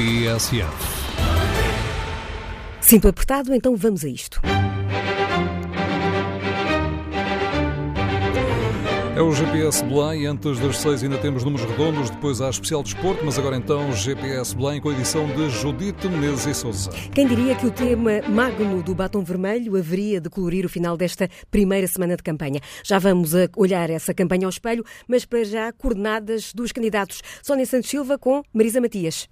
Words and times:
TSF. 0.00 0.64
Sinto 2.80 3.08
apertado, 3.08 3.54
então 3.54 3.76
vamos 3.76 4.02
a 4.02 4.08
isto. 4.08 4.40
É 9.14 9.20
o 9.20 9.30
GPS 9.30 9.84
Belém. 9.84 10.24
Antes 10.24 10.58
das 10.58 10.78
seis 10.78 11.02
ainda 11.02 11.18
temos 11.18 11.44
números 11.44 11.68
redondos, 11.68 12.08
depois 12.08 12.40
há 12.40 12.48
especial 12.48 12.82
desporto, 12.82 13.22
mas 13.26 13.38
agora 13.38 13.56
então 13.56 13.92
GPS 13.92 14.56
Belém 14.56 14.80
com 14.80 14.88
a 14.88 14.92
edição 14.94 15.26
de 15.26 15.50
Judite 15.50 16.08
Menezes 16.08 16.46
e 16.46 16.54
Souza. 16.54 16.90
Quem 17.14 17.26
diria 17.26 17.54
que 17.54 17.66
o 17.66 17.70
tema 17.70 18.22
magno 18.26 18.82
do 18.82 18.94
batom 18.94 19.22
vermelho 19.22 19.76
haveria 19.76 20.18
de 20.18 20.30
colorir 20.30 20.64
o 20.64 20.70
final 20.70 20.96
desta 20.96 21.28
primeira 21.50 21.86
semana 21.86 22.16
de 22.16 22.22
campanha? 22.22 22.62
Já 22.82 22.98
vamos 22.98 23.34
a 23.34 23.50
olhar 23.54 23.90
essa 23.90 24.14
campanha 24.14 24.46
ao 24.46 24.50
espelho, 24.50 24.82
mas 25.06 25.26
para 25.26 25.44
já 25.44 25.70
coordenadas 25.74 26.54
dos 26.54 26.72
candidatos 26.72 27.20
Sónia 27.42 27.66
Santos 27.66 27.90
Silva 27.90 28.16
com 28.16 28.42
Marisa 28.54 28.80
Matias. 28.80 29.28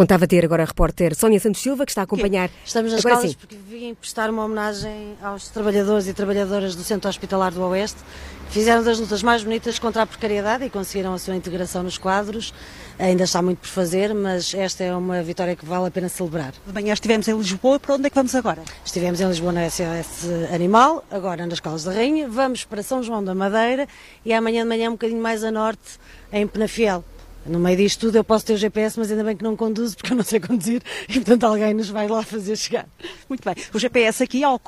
Contava 0.00 0.26
ter 0.26 0.42
agora 0.46 0.62
a 0.62 0.64
repórter 0.64 1.14
Sónia 1.14 1.38
Santos 1.38 1.60
Silva, 1.60 1.84
que 1.84 1.90
está 1.90 2.00
a 2.00 2.04
acompanhar. 2.04 2.48
Estamos 2.64 2.90
nas 2.90 3.00
agora 3.00 3.16
calças 3.16 3.32
sim. 3.32 3.36
porque 3.36 3.54
vim 3.68 3.92
prestar 3.92 4.30
uma 4.30 4.46
homenagem 4.46 5.14
aos 5.22 5.48
trabalhadores 5.48 6.08
e 6.08 6.14
trabalhadoras 6.14 6.74
do 6.74 6.82
Centro 6.82 7.10
Hospitalar 7.10 7.52
do 7.52 7.60
Oeste, 7.64 7.98
que 8.46 8.54
fizeram 8.54 8.82
das 8.82 8.98
lutas 8.98 9.22
mais 9.22 9.44
bonitas 9.44 9.78
contra 9.78 10.00
a 10.00 10.06
precariedade 10.06 10.64
e 10.64 10.70
conseguiram 10.70 11.12
a 11.12 11.18
sua 11.18 11.36
integração 11.36 11.82
nos 11.82 11.98
quadros. 11.98 12.54
Ainda 12.98 13.24
está 13.24 13.42
muito 13.42 13.58
por 13.58 13.68
fazer, 13.68 14.14
mas 14.14 14.54
esta 14.54 14.82
é 14.82 14.96
uma 14.96 15.22
vitória 15.22 15.54
que 15.54 15.66
vale 15.66 15.88
a 15.88 15.90
pena 15.90 16.08
celebrar. 16.08 16.54
De 16.66 16.72
manhã 16.72 16.94
estivemos 16.94 17.28
em 17.28 17.36
Lisboa, 17.36 17.78
para 17.78 17.96
onde 17.96 18.06
é 18.06 18.08
que 18.08 18.16
vamos 18.16 18.34
agora? 18.34 18.62
Estivemos 18.82 19.20
em 19.20 19.28
Lisboa 19.28 19.52
na 19.52 19.68
SOS 19.68 20.30
Animal, 20.54 21.04
agora 21.10 21.46
nas 21.46 21.60
Caldas 21.60 21.84
da 21.84 21.92
Rainha, 21.92 22.26
vamos 22.26 22.64
para 22.64 22.82
São 22.82 23.02
João 23.02 23.22
da 23.22 23.34
Madeira 23.34 23.86
e 24.24 24.32
amanhã 24.32 24.62
de 24.62 24.68
manhã 24.70 24.88
um 24.88 24.92
bocadinho 24.92 25.20
mais 25.20 25.44
a 25.44 25.50
norte, 25.50 26.00
em 26.32 26.46
Penafiel. 26.46 27.04
No 27.46 27.58
meio 27.58 27.76
disto 27.76 28.00
tudo 28.00 28.16
eu 28.16 28.24
posso 28.24 28.44
ter 28.44 28.52
o 28.52 28.56
GPS, 28.56 28.98
mas 28.98 29.10
ainda 29.10 29.24
bem 29.24 29.36
que 29.36 29.42
não 29.42 29.56
conduzo 29.56 29.96
porque 29.96 30.12
eu 30.12 30.16
não 30.16 30.24
sei 30.24 30.38
conduzir 30.38 30.82
e 31.08 31.14
portanto 31.14 31.44
alguém 31.44 31.72
nos 31.72 31.88
vai 31.88 32.06
lá 32.06 32.22
fazer 32.22 32.54
chegar. 32.56 32.86
Muito 33.28 33.42
bem. 33.44 33.54
O 33.72 33.78
GPS 33.78 34.22
aqui 34.22 34.44
ao, 34.44 34.60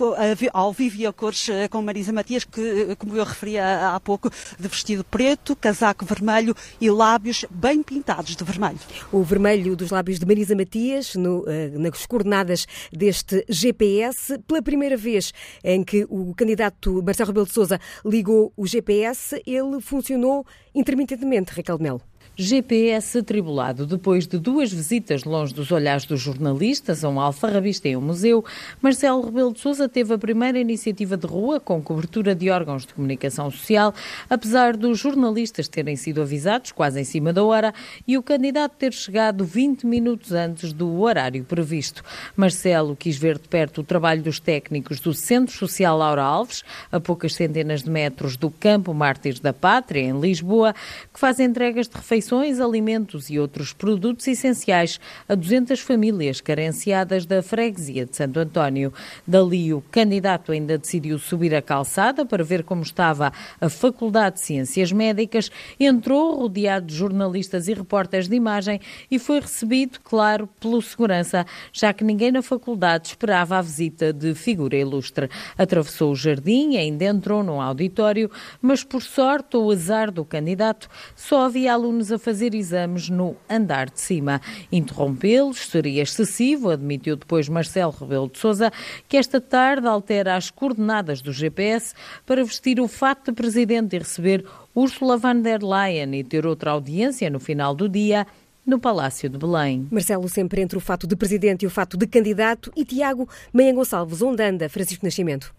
ao 0.53 0.73
vivo 0.73 0.97
e 0.97 1.07
a 1.07 1.13
cores 1.13 1.49
eh, 1.49 1.69
com 1.69 1.83
Marisa 1.83 2.13
Matias, 2.13 2.45
que, 2.45 2.61
eh, 2.91 2.95
como 2.97 3.15
eu 3.17 3.25
referia 3.25 3.95
há 3.95 4.01
pouco, 4.01 4.31
de 4.59 4.69
vestido 4.69 5.05
preto, 5.05 5.55
casaco 5.55 6.05
vermelho 6.05 6.55
e 6.81 6.91
lábios 6.91 7.45
bem 7.51 7.83
pintados 7.83 8.35
de 8.35 8.45
vermelho. 8.45 8.79
O 9.13 9.23
vermelho 9.23 9.77
dos 9.77 9.91
lábios 9.91 10.19
de 10.19 10.25
Marisa 10.25 10.57
Matias, 10.57 11.15
no, 11.15 11.45
eh, 11.47 11.69
nas 11.75 12.07
coordenadas 12.07 12.67
deste 12.91 13.45
GPS, 13.49 14.39
pela 14.47 14.63
primeira 14.63 14.97
vez 14.97 15.33
em 15.63 15.85
que 15.85 16.07
o 16.09 16.35
candidato 16.35 17.03
Marcelo 17.03 17.29
Rebelo 17.29 17.47
de 17.47 17.53
Sousa 17.53 17.79
ligou 18.05 18.53
o 18.57 18.67
GPS, 18.67 19.43
ele 19.47 19.81
funcionou 19.81 20.47
intermitentemente, 20.75 21.53
Raquel 21.53 21.79
Melo. 21.79 22.12
GPS 22.35 23.19
atribulado 23.19 23.87
depois 23.87 24.27
de 24.27 24.39
duas 24.39 24.73
visitas 24.73 25.23
longe 25.23 25.53
dos 25.53 25.71
olhares 25.71 26.07
dos 26.07 26.19
jornalistas 26.19 27.05
um 27.05 27.21
alfarrabista 27.21 27.89
em 27.89 27.97
um 27.97 28.01
museu, 28.01 28.43
Marcelo 28.81 29.21
Rebelo 29.21 29.53
de 29.53 29.61
Sousa 29.61 29.87
teve 29.87 30.15
a 30.15 30.19
primeira 30.19 30.59
iniciativa 30.59 31.15
de 31.15 31.27
rua 31.27 31.61
com 31.61 31.83
cobertura 31.83 32.35
de 32.35 32.49
órgãos 32.49 32.87
de 32.87 32.95
comunicação 32.95 33.51
social, 33.51 33.95
apesar 34.31 34.79
dos 34.79 34.99
jornalistas 34.99 35.69
terem 35.69 35.95
sido 35.95 36.23
avisados 36.23 36.73
quase 36.73 36.99
em 37.01 37.05
cima 37.05 37.35
da 37.35 37.45
hora 37.45 37.75
e 38.09 38.17
o 38.17 38.23
candidato 38.23 38.77
ter 38.79 38.95
chegado 38.95 39.45
20 39.45 39.87
minutos 39.87 40.33
antes 40.33 40.73
do 40.73 41.03
horário 41.03 41.45
previsto. 41.45 42.03
Marcelo 42.35 42.97
quis 42.97 43.19
ver 43.19 43.39
de 43.39 43.47
perto 43.47 43.83
o 43.83 43.85
trabalho 43.85 44.23
dos 44.23 44.41
técnicos 44.41 45.01
do 45.01 45.13
Centro 45.13 45.55
Social 45.55 45.99
Laura 45.99 46.23
Alves, 46.23 46.65
a 46.91 46.99
poucas 46.99 47.35
centenas 47.35 47.83
de 47.83 47.91
metros 47.91 48.39
do 48.39 48.51
Campo 48.51 48.95
Mártires 48.95 49.39
da 49.39 49.53
Pátria, 49.53 50.01
em 50.01 50.19
Lisboa, 50.19 50.75
que 51.13 51.21
faz 51.21 51.39
entregas 51.39 51.89
de 51.89 51.97
refeições, 51.97 52.23
alimentos 52.61 53.29
e 53.29 53.39
outros 53.39 53.73
produtos 53.73 54.27
essenciais 54.27 54.99
a 55.29 55.35
200 55.35 55.81
famílias 55.81 56.41
carenciadas 56.41 57.27
da 57.27 57.43
freguesia 57.43 58.07
de 58.07 58.17
Santo 58.17 58.39
António. 58.39 58.93
Dali, 59.27 59.75
o 59.75 59.83
candidato 59.91 60.53
ainda 60.53 60.79
decidiu 60.79 61.19
subir 61.19 61.55
a 61.55 61.61
calçada 61.61 62.25
para 62.25 62.45
ver 62.45 62.63
como 62.63 62.83
estava 62.83 63.33
a 63.61 63.69
Faculdade 63.69 64.37
de 64.37 64.43
Ciências 64.43 64.93
Médicas, 64.93 65.51
entrou 65.79 66.37
rodeado 66.37 66.87
de 66.87 66.95
jornalistas 66.95 67.69
e 67.69 67.75
repórteres 67.75 68.29
de 68.29 68.37
imagem 68.37 68.81
e 69.11 69.19
foi 69.19 69.41
recebido, 69.41 69.99
claro, 70.03 70.49
pelo 70.61 70.81
segurança, 70.81 71.45
já 71.73 71.93
que 71.93 72.05
ninguém 72.05 72.31
na 72.31 72.43
faculdade 72.43 73.09
esperava 73.09 73.59
a 73.59 73.63
visita 73.63 74.13
de 74.13 74.35
figura 74.35 74.77
ilustre. 74.77 75.29
Atravessou 75.59 76.13
o 76.13 76.17
jardim, 76.17 76.77
ainda 76.77 77.05
entrou 77.05 77.43
num 77.43 77.61
auditório, 77.61 78.31
mas 78.61 78.85
por 78.85 79.03
sorte 79.03 79.57
ou 79.57 79.71
azar 79.71 80.11
do 80.11 80.25
candidato, 80.25 80.89
só 81.17 81.47
havia 81.47 81.73
alunos 81.73 82.12
a 82.13 82.19
fazer 82.19 82.55
exames 82.55 83.09
no 83.09 83.37
andar 83.49 83.91
de 83.91 84.01
cima. 84.01 84.41
Interrompê-los 84.71 85.69
seria 85.69 86.03
excessivo, 86.03 86.71
admitiu 86.71 87.17
depois 87.17 87.49
Marcelo 87.49 87.95
Rebelo 87.99 88.29
de 88.29 88.39
Sousa, 88.39 88.73
que 89.09 89.17
esta 89.17 89.41
tarde 89.41 89.87
altera 89.87 90.37
as 90.37 90.51
coordenadas 90.51 91.21
do 91.21 91.33
GPS 91.33 91.95
para 92.27 92.45
vestir 92.45 92.81
o 92.81 92.87
fato 92.87 93.31
de 93.31 93.33
presidente 93.33 93.97
e 93.97 93.99
receber 93.99 94.45
Ursula 94.75 95.17
von 95.17 95.41
der 95.41 95.63
Leyen 95.63 96.15
e 96.15 96.25
ter 96.25 96.47
outra 96.47 96.71
audiência 96.71 97.29
no 97.29 97.41
final 97.41 97.75
do 97.75 97.89
dia 97.89 98.27
no 98.67 98.79
Palácio 98.79 99.29
de 99.29 99.37
Belém. 99.37 99.87
Marcelo 99.91 100.29
sempre 100.29 100.61
entre 100.61 100.79
o 100.79 100.81
fato 100.81 101.07
de 101.07 101.17
presidente 101.17 101.65
e 101.65 101.67
o 101.67 101.71
fato 101.71 101.97
de 101.97 102.07
candidato. 102.07 102.73
E 102.77 102.85
Tiago 102.85 103.29
Meia 103.53 103.73
Gonçalves, 103.73 104.23
onde 104.23 104.43
anda 104.43 104.69
Francisco 104.69 105.05
Nascimento? 105.05 105.53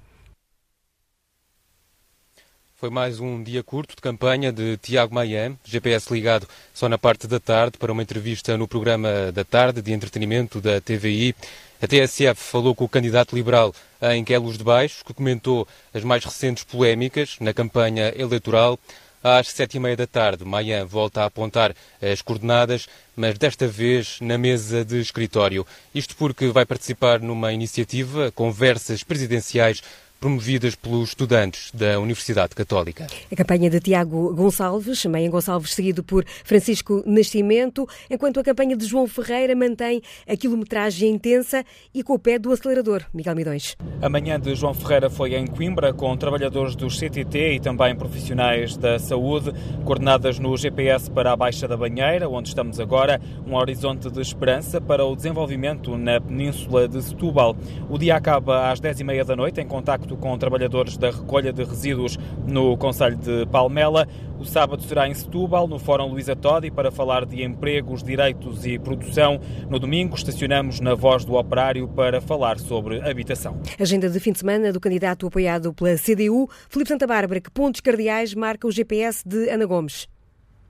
Foi 2.84 2.90
mais 2.90 3.18
um 3.18 3.42
dia 3.42 3.64
curto 3.64 3.96
de 3.96 4.02
campanha 4.02 4.52
de 4.52 4.76
Tiago 4.76 5.16
Maia, 5.16 5.54
GPS 5.64 6.14
ligado 6.14 6.46
só 6.74 6.90
na 6.90 6.98
parte 6.98 7.28
da 7.28 7.40
tarde 7.40 7.78
para 7.78 7.94
uma 7.94 8.04
entrevista 8.04 8.58
no 8.58 8.68
programa 8.68 9.32
da 9.32 9.46
tarde 9.46 9.82
de 9.82 9.94
entretenimento 9.94 10.60
da 10.60 10.82
TVI. 10.82 11.34
A 11.82 11.88
TSF 11.88 12.36
falou 12.36 12.76
com 12.76 12.84
o 12.84 12.90
candidato 12.90 13.38
liberal 13.38 13.74
em 14.02 14.22
Quelos 14.26 14.58
de 14.58 14.66
Baixo, 14.66 15.06
que 15.06 15.14
comentou 15.14 15.66
as 15.94 16.04
mais 16.04 16.26
recentes 16.26 16.66
polémicas 16.66 17.38
na 17.40 17.54
campanha 17.54 18.12
eleitoral. 18.18 18.78
Às 19.24 19.48
sete 19.48 19.78
e 19.78 19.80
meia 19.80 19.96
da 19.96 20.06
tarde, 20.06 20.44
Maia 20.44 20.84
volta 20.84 21.22
a 21.22 21.26
apontar 21.28 21.74
as 22.02 22.22
coordenadas, 22.22 22.90
mas 23.16 23.38
desta 23.38 23.66
vez 23.66 24.18
na 24.20 24.38
mesa 24.38 24.84
de 24.84 25.00
escritório. 25.00 25.66
Isto 25.96 26.18
porque 26.18 26.48
vai 26.48 26.66
participar 26.66 27.22
numa 27.22 27.54
iniciativa, 27.54 28.30
Conversas 28.34 29.04
Presidenciais, 29.04 29.82
promovidas 30.24 30.74
pelos 30.74 31.10
estudantes 31.10 31.70
da 31.74 32.00
Universidade 32.00 32.56
Católica. 32.56 33.08
A 33.30 33.36
campanha 33.36 33.70
de 33.70 33.78
Tiago 33.82 34.34
Gonçalves, 34.34 35.06
Meia 35.06 35.30
Gonçalves, 35.30 35.74
seguido 35.74 36.02
por 36.02 36.24
Francisco 36.46 37.04
Nascimento, 37.06 37.86
enquanto 38.10 38.40
a 38.40 38.44
campanha 38.44 38.78
de 38.78 38.86
João 38.86 39.06
Ferreira 39.06 39.54
mantém 39.54 40.02
a 40.26 40.38
quilometragem 40.38 41.10
intensa 41.10 41.66
e 41.94 42.02
com 42.02 42.14
o 42.14 42.20
pé 42.20 42.40
do 42.40 42.54
acelerador. 42.54 43.04
Miguel 43.14 43.36
Midões. 43.36 43.76
A 44.02 44.08
manhã 44.08 44.40
de 44.40 44.56
João 44.56 44.74
Ferreira 44.74 45.10
foi 45.10 45.36
em 45.36 45.46
Coimbra, 45.46 45.92
com 45.94 46.16
trabalhadores 46.16 46.74
do 46.74 46.88
CTT 46.88 47.56
e 47.56 47.60
também 47.60 47.94
profissionais 47.94 48.78
da 48.78 48.98
saúde, 49.00 49.52
coordenadas 49.84 50.40
no 50.40 50.56
GPS 50.56 51.12
para 51.12 51.34
a 51.34 51.36
Baixa 51.36 51.68
da 51.68 51.76
Banheira, 51.76 52.30
onde 52.30 52.48
estamos 52.48 52.80
agora, 52.80 53.20
um 53.46 53.56
horizonte 53.56 54.10
de 54.10 54.22
esperança 54.22 54.80
para 54.80 55.04
o 55.04 55.18
desenvolvimento 55.18 55.98
na 55.98 56.22
península 56.22 56.88
de 56.88 57.04
Setúbal. 57.04 57.58
O 57.90 57.98
dia 57.98 58.16
acaba 58.16 58.72
às 58.72 58.80
10h30 58.80 59.26
da 59.26 59.36
noite, 59.36 59.60
em 59.60 59.68
contacto 59.68 60.13
com 60.18 60.38
trabalhadores 60.38 60.98
da 60.98 61.12
recolha 61.12 61.52
de 61.52 61.64
resíduos 61.64 62.18
no 62.48 62.78
Conselho 62.78 63.16
de 63.16 63.46
Palmela. 63.48 64.08
O 64.40 64.46
sábado 64.46 64.84
será 64.84 65.08
em 65.08 65.14
Setúbal, 65.14 65.68
no 65.68 65.80
Fórum 65.80 66.08
Luísa 66.08 66.36
Todi, 66.36 66.70
para 66.70 66.92
falar 66.92 67.26
de 67.26 67.44
empregos, 67.44 68.04
direitos 68.04 68.66
e 68.66 68.78
produção. 68.78 69.40
No 69.70 69.80
domingo, 69.80 70.16
estacionamos 70.16 70.80
na 70.80 70.96
Voz 70.96 71.24
do 71.24 71.36
Operário 71.36 71.88
para 71.88 72.20
falar 72.20 72.60
sobre 72.60 73.00
habitação. 73.10 73.62
Agenda 73.80 74.10
de 74.10 74.20
fim 74.20 74.32
de 74.32 74.40
semana 74.40 74.74
do 74.74 74.80
candidato 74.80 75.28
apoiado 75.28 75.74
pela 75.74 75.96
CDU, 75.98 76.50
Filipe 76.70 76.90
Santa 76.90 77.08
Bárbara, 77.08 77.40
que 77.40 77.50
pontos 77.52 77.80
cardeais 77.80 78.34
marca 78.34 78.68
o 78.68 78.72
GPS 78.72 79.28
de 79.28 79.50
Ana 79.50 79.66
Gomes. 79.66 80.08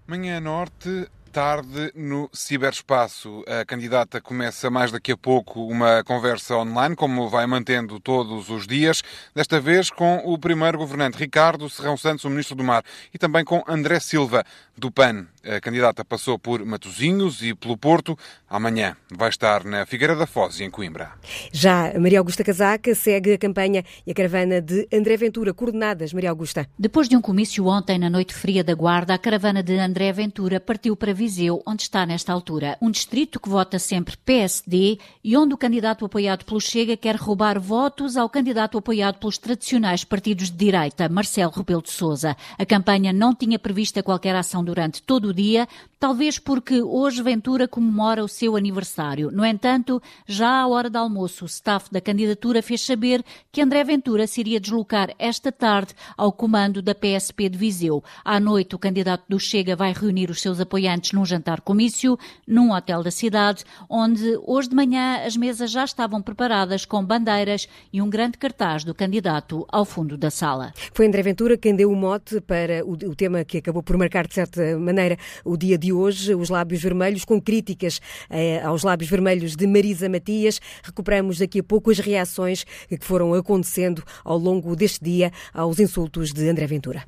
Manhã 0.05 0.39
Norte, 0.39 1.07
tarde 1.33 1.91
no 1.95 2.29
ciberespaço. 2.31 3.43
A 3.47 3.65
candidata 3.65 4.21
começa 4.21 4.69
mais 4.69 4.91
daqui 4.91 5.11
a 5.11 5.17
pouco 5.17 5.65
uma 5.65 6.03
conversa 6.03 6.55
online, 6.55 6.95
como 6.95 7.27
vai 7.27 7.47
mantendo 7.47 7.99
todos 7.99 8.51
os 8.51 8.67
dias, 8.67 9.01
desta 9.33 9.59
vez 9.59 9.89
com 9.89 10.17
o 10.23 10.37
primeiro 10.37 10.77
governante 10.77 11.17
Ricardo 11.17 11.67
Serrão 11.71 11.97
Santos, 11.97 12.23
o 12.23 12.29
ministro 12.29 12.55
do 12.55 12.63
Mar, 12.63 12.83
e 13.11 13.17
também 13.17 13.43
com 13.43 13.63
André 13.67 13.99
Silva, 13.99 14.45
do 14.77 14.91
PAN. 14.91 15.25
A 15.45 15.59
candidata 15.59 16.05
passou 16.05 16.39
por 16.39 16.63
Matosinhos 16.63 17.43
e 17.43 17.53
pelo 17.53 17.75
Porto. 17.75 18.17
Amanhã 18.49 18.95
vai 19.11 19.27
estar 19.27 19.65
na 19.65 19.85
Figueira 19.85 20.15
da 20.15 20.25
Foz 20.25 20.61
e 20.61 20.63
em 20.63 20.71
Coimbra. 20.71 21.11
Já 21.51 21.91
Maria 21.99 22.19
Augusta 22.19 22.45
Casaca 22.45 22.95
segue 22.95 23.33
a 23.33 23.37
campanha 23.37 23.83
e 24.07 24.11
a 24.11 24.13
caravana 24.13 24.61
de 24.61 24.87
André 24.93 25.17
Ventura, 25.17 25.53
coordenadas. 25.53 26.13
Maria 26.13 26.29
Augusta. 26.29 26.65
Depois 26.79 27.09
de 27.09 27.17
um 27.17 27.21
comício 27.21 27.67
ontem 27.67 27.99
na 27.99 28.09
Noite 28.09 28.33
Fria 28.33 28.63
da 28.63 28.73
Guarda, 28.73 29.13
a 29.13 29.17
caravana 29.17 29.61
de 29.61 29.77
André 29.77 30.13
Ventura 30.13 30.61
partiu 30.61 30.95
para 30.95 31.13
Viseu, 31.13 31.61
onde 31.67 31.83
está 31.83 32.05
nesta 32.05 32.31
altura. 32.31 32.77
Um 32.81 32.89
distrito 32.89 33.37
que 33.37 33.49
vota 33.49 33.77
sempre 33.79 34.15
PSD 34.15 34.97
e 35.21 35.35
onde 35.35 35.53
o 35.53 35.57
candidato 35.57 36.05
apoiado 36.05 36.45
pelo 36.45 36.61
Chega 36.61 36.95
quer 36.95 37.17
roubar 37.17 37.59
votos 37.59 38.15
ao 38.15 38.29
candidato 38.29 38.77
apoiado 38.77 39.19
pelos 39.19 39.37
tradicionais 39.37 40.05
partidos 40.05 40.49
de 40.49 40.55
direita, 40.55 41.09
Marcelo 41.09 41.51
Rebelo 41.51 41.81
de 41.81 41.91
Sousa. 41.91 42.37
A 42.57 42.65
campanha 42.65 43.11
não 43.11 43.35
tinha 43.35 43.59
prevista 43.59 44.01
qualquer 44.01 44.35
ação 44.35 44.63
durante 44.63 45.01
todo 45.01 45.25
o 45.25 45.32
dia, 45.33 45.67
talvez 46.03 46.37
porque 46.37 46.81
hoje 46.81 47.23
Ventura 47.23 47.65
comemora 47.65 48.21
o 48.21 48.27
seu 48.27 48.57
aniversário. 48.57 49.31
No 49.31 49.45
entanto, 49.45 50.01
já 50.27 50.49
à 50.49 50.67
hora 50.67 50.89
do 50.89 50.97
almoço, 50.97 51.45
o 51.45 51.47
staff 51.47 51.89
da 51.89 52.01
candidatura 52.01 52.61
fez 52.61 52.81
saber 52.81 53.23
que 53.53 53.61
André 53.61 53.85
Ventura 53.85 54.27
se 54.27 54.41
iria 54.41 54.59
deslocar 54.59 55.15
esta 55.17 55.49
tarde 55.49 55.93
ao 56.17 56.33
comando 56.33 56.81
da 56.81 56.93
PSP 56.93 57.47
de 57.47 57.57
Viseu. 57.57 58.03
À 58.21 58.37
noite, 58.37 58.75
o 58.75 58.77
candidato 58.77 59.23
do 59.29 59.39
Chega 59.39 59.77
vai 59.77 59.93
reunir 59.93 60.29
os 60.29 60.41
seus 60.41 60.59
apoiantes 60.59 61.13
num 61.13 61.23
jantar 61.23 61.61
comício, 61.61 62.19
num 62.45 62.73
hotel 62.73 63.01
da 63.01 63.09
cidade, 63.09 63.63
onde 63.89 64.37
hoje 64.45 64.67
de 64.67 64.75
manhã 64.75 65.25
as 65.25 65.37
mesas 65.37 65.71
já 65.71 65.85
estavam 65.85 66.21
preparadas 66.21 66.83
com 66.83 67.01
bandeiras 67.01 67.65
e 67.93 68.01
um 68.01 68.09
grande 68.09 68.37
cartaz 68.37 68.83
do 68.83 68.93
candidato 68.93 69.65
ao 69.71 69.85
fundo 69.85 70.17
da 70.17 70.29
sala. 70.29 70.73
Foi 70.93 71.07
André 71.07 71.21
Ventura 71.21 71.57
quem 71.57 71.73
deu 71.73 71.89
o 71.89 71.95
mote 71.95 72.41
para 72.41 72.85
o, 72.85 73.15
tema 73.15 73.45
que 73.45 73.59
acabou 73.59 73.81
por 73.81 73.97
marcar, 73.97 74.27
de 74.27 74.33
certa 74.33 74.77
maneira, 74.77 75.17
o 75.45 75.55
dia 75.55 75.77
de 75.77 75.92
hoje, 75.93 76.35
os 76.35 76.49
lábios 76.49 76.81
vermelhos, 76.81 77.25
com 77.25 77.39
críticas 77.39 77.99
eh, 78.29 78.61
aos 78.61 78.83
lábios 78.83 79.09
vermelhos 79.09 79.55
de 79.55 79.67
Marisa 79.67 80.09
Matias. 80.09 80.59
Recuperamos 80.83 81.39
daqui 81.39 81.59
a 81.59 81.63
pouco 81.63 81.91
as 81.91 81.99
reações 81.99 82.65
que 82.89 82.97
foram 82.99 83.33
acontecendo 83.33 84.03
ao 84.23 84.37
longo 84.37 84.75
deste 84.75 85.03
dia 85.03 85.31
aos 85.53 85.79
insultos 85.79 86.33
de 86.33 86.49
André 86.49 86.67
Ventura. 86.67 87.03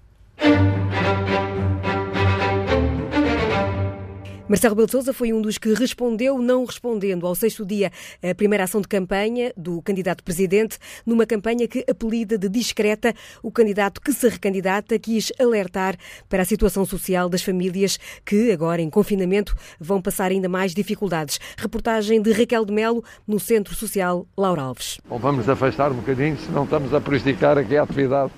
Marcelo 4.47 4.73
Rebelo 4.73 4.85
de 4.85 4.91
Sousa 4.91 5.11
foi 5.11 5.33
um 5.33 5.41
dos 5.41 5.57
que 5.57 5.73
respondeu 5.73 6.37
não 6.37 6.65
respondendo 6.65 7.25
ao 7.25 7.33
sexto 7.33 7.65
dia 7.65 7.91
a 8.21 8.35
primeira 8.35 8.65
ação 8.65 8.79
de 8.79 8.87
campanha 8.87 9.51
do 9.57 9.81
candidato 9.81 10.23
presidente, 10.23 10.77
numa 11.03 11.25
campanha 11.25 11.67
que 11.67 11.83
apelida 11.89 12.37
de 12.37 12.47
discreta 12.47 13.11
o 13.41 13.51
candidato 13.51 13.99
que 13.99 14.13
se 14.13 14.29
recandidata 14.29 14.99
quis 14.99 15.33
alertar 15.39 15.97
para 16.29 16.43
a 16.43 16.45
situação 16.45 16.85
social 16.85 17.27
das 17.27 17.41
famílias 17.41 17.97
que 18.23 18.51
agora 18.51 18.83
em 18.83 18.89
confinamento 18.89 19.55
vão 19.79 19.99
passar 19.99 20.29
ainda 20.29 20.47
mais 20.47 20.75
dificuldades. 20.75 21.39
Reportagem 21.57 22.21
de 22.21 22.31
Raquel 22.31 22.65
de 22.65 22.73
Melo 22.73 23.03
no 23.27 23.39
Centro 23.39 23.73
Social 23.73 24.27
Laura 24.37 24.61
Alves. 24.61 24.99
Bom, 25.09 25.17
vamos 25.17 25.49
afastar 25.49 25.91
um 25.91 25.95
bocadinho, 25.95 26.37
senão 26.37 26.65
estamos 26.65 26.93
a 26.93 27.01
prejudicar 27.01 27.57
aqui 27.57 27.75
a 27.75 27.81
atividade. 27.81 28.31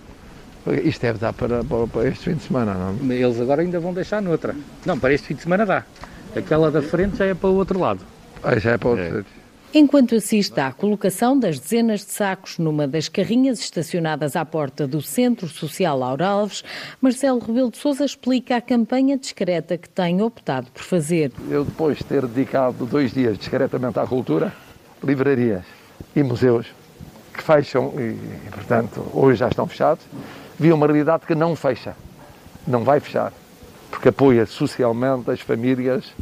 Isto 0.74 1.02
deve 1.02 1.20
dar 1.20 1.34
para, 1.34 1.64
para, 1.64 1.88
para, 1.88 2.08
este 2.08 2.26
fim 2.30 2.36
de 2.36 2.44
semana, 2.44 2.74
não? 2.74 3.12
Eles 3.12 3.40
agora 3.40 3.62
ainda 3.62 3.80
vão 3.80 3.94
deixar 3.94 4.22
noutra. 4.22 4.56
Não, 4.86 4.98
para 4.98 5.14
este 5.14 5.28
fim 5.28 5.36
de 5.36 5.42
semana 5.42 5.66
dá. 5.66 5.84
Aquela 6.36 6.70
da 6.70 6.82
frente 6.82 7.18
já 7.18 7.26
é 7.26 7.34
para 7.34 7.50
o 7.50 7.56
outro 7.56 7.80
lado. 7.80 8.02
Ah, 8.44 8.58
já 8.58 8.72
é 8.72 8.78
para 8.78 8.88
o 8.88 8.92
outro 8.92 9.06
lado. 9.06 9.26
É. 9.34 9.48
Enquanto 9.74 10.16
assiste 10.16 10.58
à 10.60 10.72
colocação 10.72 11.38
das 11.38 11.60
dezenas 11.60 12.06
de 12.06 12.12
sacos 12.12 12.58
numa 12.58 12.88
das 12.88 13.10
carrinhas 13.10 13.60
estacionadas 13.60 14.36
à 14.36 14.46
porta 14.46 14.88
do 14.88 15.02
Centro 15.02 15.48
Social 15.48 16.00
Laura 16.00 16.26
Alves, 16.26 16.64
Marcelo 17.02 17.40
Rebelo 17.40 17.70
de 17.70 17.78
Sousa 17.78 18.06
explica 18.06 18.56
a 18.56 18.62
campanha 18.62 19.18
discreta 19.18 19.78
que 19.78 19.90
tem 19.90 20.22
optado 20.22 20.72
por 20.72 20.82
fazer. 20.84 21.34
Eu, 21.50 21.66
depois 21.66 21.98
de 21.98 22.06
ter 22.06 22.26
dedicado 22.26 22.86
dois 22.86 23.12
dias 23.12 23.38
discretamente 23.38 24.00
à 24.00 24.08
cultura, 24.08 24.54
livrarias 25.04 25.66
e 26.16 26.24
museus 26.24 26.68
que 27.34 27.44
fecham 27.44 27.94
e, 28.00 28.50
portanto, 28.50 29.06
hoje 29.14 29.40
já 29.40 29.50
estão 29.50 29.68
fechados, 29.68 30.04
vi 30.60 30.72
uma 30.72 30.86
realidade 30.86 31.26
que 31.26 31.36
não 31.36 31.56
fecha, 31.56 31.96
não 32.68 32.84
vai 32.84 33.00
fechar, 33.00 33.32
porque 33.92 34.10
apoia 34.10 34.46
socialmente 34.46 35.30
as 35.30 35.40
famílias 35.40 36.14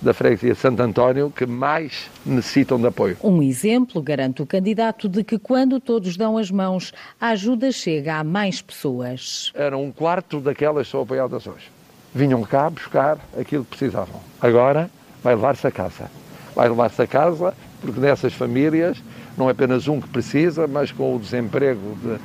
da 0.00 0.12
freguesia 0.12 0.52
de 0.52 0.58
Santo 0.58 0.82
António 0.82 1.30
que 1.30 1.46
mais 1.46 2.10
necessitam 2.24 2.78
de 2.78 2.86
apoio. 2.86 3.16
Um 3.22 3.42
exemplo, 3.42 4.02
garante 4.02 4.42
o 4.42 4.46
candidato, 4.46 5.08
de 5.08 5.24
que 5.24 5.38
quando 5.38 5.80
todos 5.80 6.16
dão 6.16 6.36
as 6.36 6.50
mãos, 6.50 6.92
a 7.20 7.28
ajuda 7.28 7.72
chega 7.72 8.16
a 8.16 8.24
mais 8.24 8.60
pessoas. 8.60 9.52
Era 9.54 9.76
um 9.76 9.90
quarto 9.90 10.40
daquelas 10.40 10.88
só 10.88 11.02
apoiadas 11.02 11.46
hoje. 11.46 11.70
Vinham 12.14 12.42
cá 12.42 12.68
buscar 12.68 13.18
aquilo 13.38 13.64
que 13.64 13.76
precisavam. 13.76 14.20
Agora 14.40 14.90
vai 15.22 15.34
levar-se 15.34 15.66
a 15.66 15.70
casa. 15.70 16.10
Vai 16.54 16.68
levar-se 16.68 17.00
a 17.00 17.06
casa 17.06 17.54
porque 17.80 18.00
nessas 18.00 18.32
famílias 18.32 18.98
não 19.36 19.48
é 19.48 19.52
apenas 19.52 19.86
um 19.86 20.00
que 20.00 20.08
precisa, 20.08 20.66
mas 20.66 20.90
com 20.90 21.14
o 21.14 21.18
desemprego 21.18 21.96
de 22.02 22.18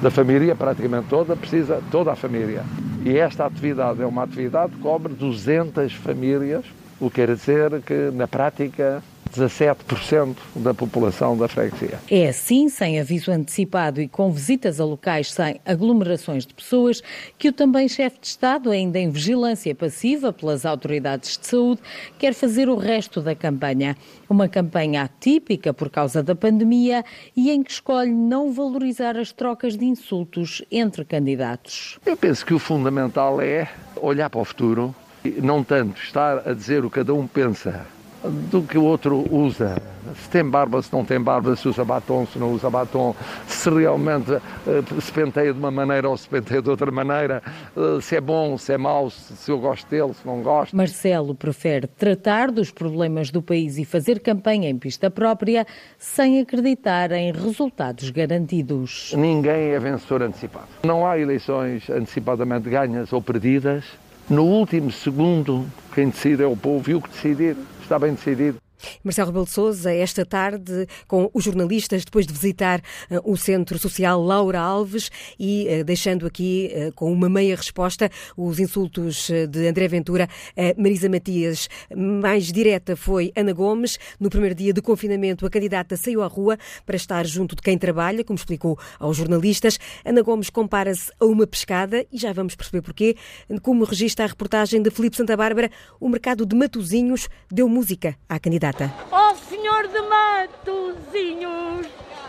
da 0.00 0.10
família, 0.10 0.54
praticamente 0.54 1.08
toda, 1.08 1.36
precisa 1.36 1.82
toda 1.90 2.12
a 2.12 2.16
família. 2.16 2.62
E 3.04 3.16
esta 3.18 3.46
atividade 3.46 4.02
é 4.02 4.06
uma 4.06 4.22
atividade 4.22 4.72
que 4.72 4.80
cobre 4.80 5.12
200 5.12 5.92
famílias, 5.92 6.64
o 6.98 7.10
que 7.10 7.16
quer 7.16 7.34
dizer 7.34 7.82
que, 7.82 8.10
na 8.12 8.26
prática, 8.26 9.02
17% 9.30 10.36
da 10.56 10.74
população 10.74 11.36
da 11.36 11.48
freguesia. 11.48 11.98
É 12.10 12.28
assim, 12.28 12.68
sem 12.68 13.00
aviso 13.00 13.30
antecipado 13.30 14.00
e 14.00 14.08
com 14.08 14.30
visitas 14.30 14.80
a 14.80 14.84
locais 14.84 15.32
sem 15.32 15.60
aglomerações 15.64 16.46
de 16.46 16.54
pessoas, 16.54 17.02
que 17.38 17.48
o 17.48 17.52
também 17.52 17.88
chefe 17.88 18.18
de 18.20 18.26
Estado, 18.26 18.70
ainda 18.70 18.98
em 18.98 19.10
vigilância 19.10 19.74
passiva 19.74 20.32
pelas 20.32 20.66
autoridades 20.66 21.38
de 21.38 21.46
saúde, 21.46 21.80
quer 22.18 22.34
fazer 22.34 22.68
o 22.68 22.76
resto 22.76 23.20
da 23.20 23.34
campanha. 23.34 23.96
Uma 24.28 24.48
campanha 24.48 25.02
atípica 25.02 25.72
por 25.72 25.90
causa 25.90 26.22
da 26.22 26.34
pandemia 26.34 27.04
e 27.36 27.50
em 27.50 27.62
que 27.62 27.70
escolhe 27.70 28.12
não 28.12 28.52
valorizar 28.52 29.16
as 29.16 29.32
trocas 29.32 29.76
de 29.76 29.84
insultos 29.84 30.62
entre 30.70 31.04
candidatos. 31.04 31.98
Eu 32.04 32.16
penso 32.16 32.44
que 32.44 32.54
o 32.54 32.58
fundamental 32.58 33.40
é 33.40 33.68
olhar 33.96 34.30
para 34.30 34.40
o 34.40 34.44
futuro 34.44 34.94
e 35.24 35.40
não 35.40 35.62
tanto 35.62 36.00
estar 36.00 36.48
a 36.48 36.52
dizer 36.52 36.84
o 36.84 36.90
que 36.90 37.00
cada 37.00 37.14
um 37.14 37.26
pensa 37.26 37.86
do 38.24 38.62
que 38.62 38.76
o 38.76 38.84
outro 38.84 39.26
usa. 39.34 39.80
Se 40.22 40.28
tem 40.28 40.44
barba, 40.44 40.82
se 40.82 40.92
não 40.92 41.04
tem 41.04 41.20
barba, 41.20 41.54
se 41.56 41.68
usa 41.68 41.84
batom, 41.84 42.26
se 42.26 42.38
não 42.38 42.52
usa 42.52 42.68
batom, 42.68 43.14
se 43.46 43.70
realmente 43.70 44.32
uh, 44.32 45.00
se 45.00 45.12
penteia 45.12 45.52
de 45.52 45.58
uma 45.58 45.70
maneira 45.70 46.08
ou 46.08 46.16
se 46.16 46.28
penteia 46.28 46.60
de 46.60 46.68
outra 46.68 46.90
maneira, 46.90 47.42
uh, 47.76 48.00
se 48.00 48.16
é 48.16 48.20
bom, 48.20 48.58
se 48.58 48.72
é 48.72 48.78
mau, 48.78 49.10
se 49.10 49.50
eu 49.50 49.58
gosto 49.58 49.88
dele, 49.88 50.12
se 50.14 50.26
não 50.26 50.42
gosto. 50.42 50.76
Marcelo 50.76 51.34
prefere 51.34 51.86
tratar 51.86 52.50
dos 52.50 52.70
problemas 52.70 53.30
do 53.30 53.40
país 53.40 53.78
e 53.78 53.84
fazer 53.84 54.20
campanha 54.20 54.68
em 54.68 54.78
pista 54.78 55.10
própria 55.10 55.66
sem 55.98 56.40
acreditar 56.40 57.12
em 57.12 57.32
resultados 57.32 58.10
garantidos. 58.10 59.14
Ninguém 59.16 59.70
é 59.70 59.78
vencedor 59.78 60.22
antecipado. 60.22 60.68
Não 60.82 61.06
há 61.06 61.18
eleições 61.18 61.88
antecipadamente 61.88 62.68
ganhas 62.68 63.12
ou 63.12 63.22
perdidas. 63.22 63.84
No 64.28 64.44
último 64.44 64.92
segundo, 64.92 65.66
quem 65.92 66.08
decide 66.08 66.42
é 66.42 66.46
o 66.46 66.56
povo 66.56 66.88
e 66.88 66.94
o 66.94 67.02
que 67.02 67.08
decidir 67.08 67.56
está 67.90 67.98
bem 67.98 68.14
decidido. 68.14 68.69
Marcelo 69.04 69.28
Rebelo 69.28 69.44
de 69.44 69.50
Sousa, 69.50 69.92
esta 69.92 70.24
tarde, 70.24 70.86
com 71.06 71.30
os 71.32 71.44
jornalistas, 71.44 72.04
depois 72.04 72.26
de 72.26 72.32
visitar 72.32 72.80
uh, 73.10 73.32
o 73.32 73.36
Centro 73.36 73.78
Social 73.78 74.22
Laura 74.22 74.60
Alves 74.60 75.10
e 75.38 75.66
uh, 75.68 75.84
deixando 75.84 76.26
aqui, 76.26 76.72
uh, 76.74 76.92
com 76.94 77.12
uma 77.12 77.28
meia 77.28 77.56
resposta, 77.56 78.10
os 78.36 78.58
insultos 78.58 79.30
de 79.48 79.68
André 79.68 79.88
Ventura 79.88 80.28
a 80.56 80.80
Marisa 80.80 81.08
Matias. 81.08 81.68
Mais 81.96 82.50
direta 82.52 82.96
foi 82.96 83.32
Ana 83.36 83.52
Gomes. 83.52 83.98
No 84.18 84.30
primeiro 84.30 84.54
dia 84.54 84.72
de 84.72 84.80
confinamento, 84.80 85.44
a 85.44 85.50
candidata 85.50 85.96
saiu 85.96 86.22
à 86.22 86.26
rua 86.26 86.58
para 86.86 86.96
estar 86.96 87.26
junto 87.26 87.54
de 87.56 87.62
quem 87.62 87.76
trabalha, 87.76 88.24
como 88.24 88.36
explicou 88.36 88.78
aos 88.98 89.16
jornalistas. 89.16 89.78
Ana 90.04 90.22
Gomes 90.22 90.50
compara-se 90.50 91.12
a 91.20 91.24
uma 91.24 91.46
pescada 91.46 92.06
e 92.12 92.18
já 92.18 92.32
vamos 92.32 92.54
perceber 92.54 92.82
porquê. 92.82 93.16
Como 93.62 93.84
registra 93.84 94.24
a 94.24 94.28
reportagem 94.28 94.82
de 94.82 94.90
Filipe 94.90 95.16
Santa 95.16 95.36
Bárbara, 95.36 95.70
o 95.98 96.08
mercado 96.08 96.46
de 96.46 96.56
Matozinhos 96.56 97.28
deu 97.50 97.68
música 97.68 98.16
à 98.28 98.38
candidata 98.38 98.69
candidata. 98.70 98.92
Ó 99.10 99.30
oh, 99.30 99.36
senhor 99.36 99.88
de 99.88 100.00
Matozinhos, 100.02 101.86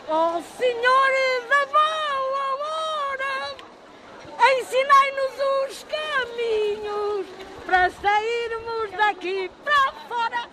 ó 0.10 0.38
oh, 0.38 0.42
senhor 0.58 1.12
da 1.50 1.66
boa 1.68 2.48
hora, 2.70 3.56
ensinai-nos 4.58 5.34
os 5.70 5.86
caminhos 5.90 7.26
para 7.66 7.90
sairmos 7.90 8.92
daqui 8.98 9.52
para 9.64 9.92
fora. 10.08 10.50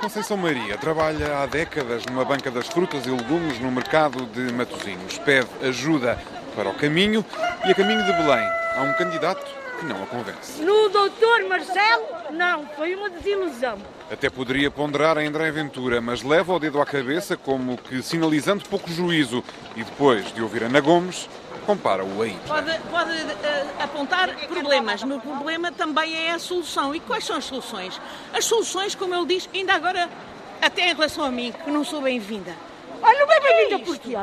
Conceição 0.00 0.36
Maria 0.36 0.76
trabalha 0.78 1.38
há 1.38 1.46
décadas 1.46 2.06
numa 2.06 2.24
banca 2.24 2.50
das 2.50 2.68
frutas 2.68 3.06
e 3.06 3.10
legumes 3.10 3.60
no 3.60 3.70
mercado 3.70 4.26
de 4.26 4.52
Matozinhos. 4.52 5.18
Pede 5.18 5.48
ajuda 5.62 6.18
para 6.54 6.70
o 6.70 6.74
caminho 6.74 7.24
e 7.66 7.70
a 7.70 7.74
caminho 7.74 8.04
de 8.04 8.12
Belém. 8.12 8.48
Há 8.76 8.82
um 8.82 8.92
candidato 8.94 9.44
que 9.78 9.86
não 9.86 10.02
a 10.02 10.06
convence. 10.06 10.60
No 10.62 10.88
doutor 10.88 11.44
Marcelo, 11.48 12.06
não, 12.32 12.66
foi 12.76 12.94
uma 12.94 13.08
desilusão. 13.08 13.78
Até 14.10 14.28
poderia 14.28 14.70
ponderar 14.70 15.16
a 15.16 15.20
André 15.20 15.50
Ventura, 15.50 16.00
mas 16.00 16.22
leva 16.22 16.52
o 16.52 16.58
dedo 16.58 16.80
à 16.80 16.86
cabeça 16.86 17.36
como 17.36 17.78
que 17.78 18.02
sinalizando 18.02 18.64
pouco 18.68 18.90
juízo 18.90 19.42
e 19.76 19.84
depois 19.84 20.32
de 20.32 20.42
ouvir 20.42 20.64
Ana 20.64 20.80
Gomes, 20.80 21.28
compara-o 21.64 22.22
aí. 22.22 22.36
Pode, 22.46 22.78
pode 22.90 23.12
uh, 23.12 23.82
apontar 23.82 24.34
problemas, 24.46 25.04
mas 25.04 25.18
o 25.18 25.20
problema 25.20 25.70
também 25.70 26.16
é 26.16 26.32
a 26.32 26.38
solução. 26.38 26.94
E 26.94 27.00
quais 27.00 27.24
são 27.24 27.36
as 27.36 27.44
soluções? 27.44 28.00
As 28.32 28.44
soluções, 28.44 28.94
como 28.94 29.14
ele 29.14 29.26
diz, 29.26 29.48
ainda 29.54 29.74
agora, 29.74 30.08
até 30.60 30.90
em 30.90 30.94
relação 30.94 31.24
a 31.24 31.30
mim, 31.30 31.52
que 31.52 31.70
não 31.70 31.84
sou 31.84 32.00
bem-vinda. 32.00 32.54
Olha, 33.02 33.26
não 33.26 33.32
é 33.32 33.40
bem-vinda 33.40 33.78
por 33.84 33.98
quê? 33.98 34.16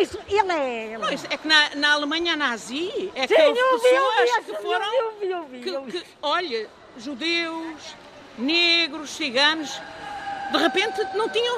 Isso, 0.00 0.18
ele 0.28 0.52
é. 0.52 0.84
Ele 0.86 0.98
não, 0.98 1.12
isso 1.12 1.26
é 1.30 1.36
que 1.36 1.46
na, 1.48 1.70
na 1.74 1.92
Alemanha 1.92 2.36
nazi 2.36 3.10
é 3.14 3.26
Sim, 3.26 3.34
que 3.34 3.42
houve 3.42 3.82
pessoas 3.82 4.30
vi, 4.46 4.52
que 4.52 4.62
foram. 4.62 4.94
Eu 4.94 5.12
vi, 5.18 5.30
eu 5.30 5.44
vi, 5.44 5.68
eu 5.68 5.84
vi, 5.84 5.92
que, 5.92 6.00
que, 6.00 6.06
olha, 6.22 6.68
judeus, 6.98 7.94
negros, 8.38 9.10
ciganos, 9.10 9.80
de 10.52 10.58
repente 10.58 11.00
não 11.14 11.28
tinham. 11.28 11.56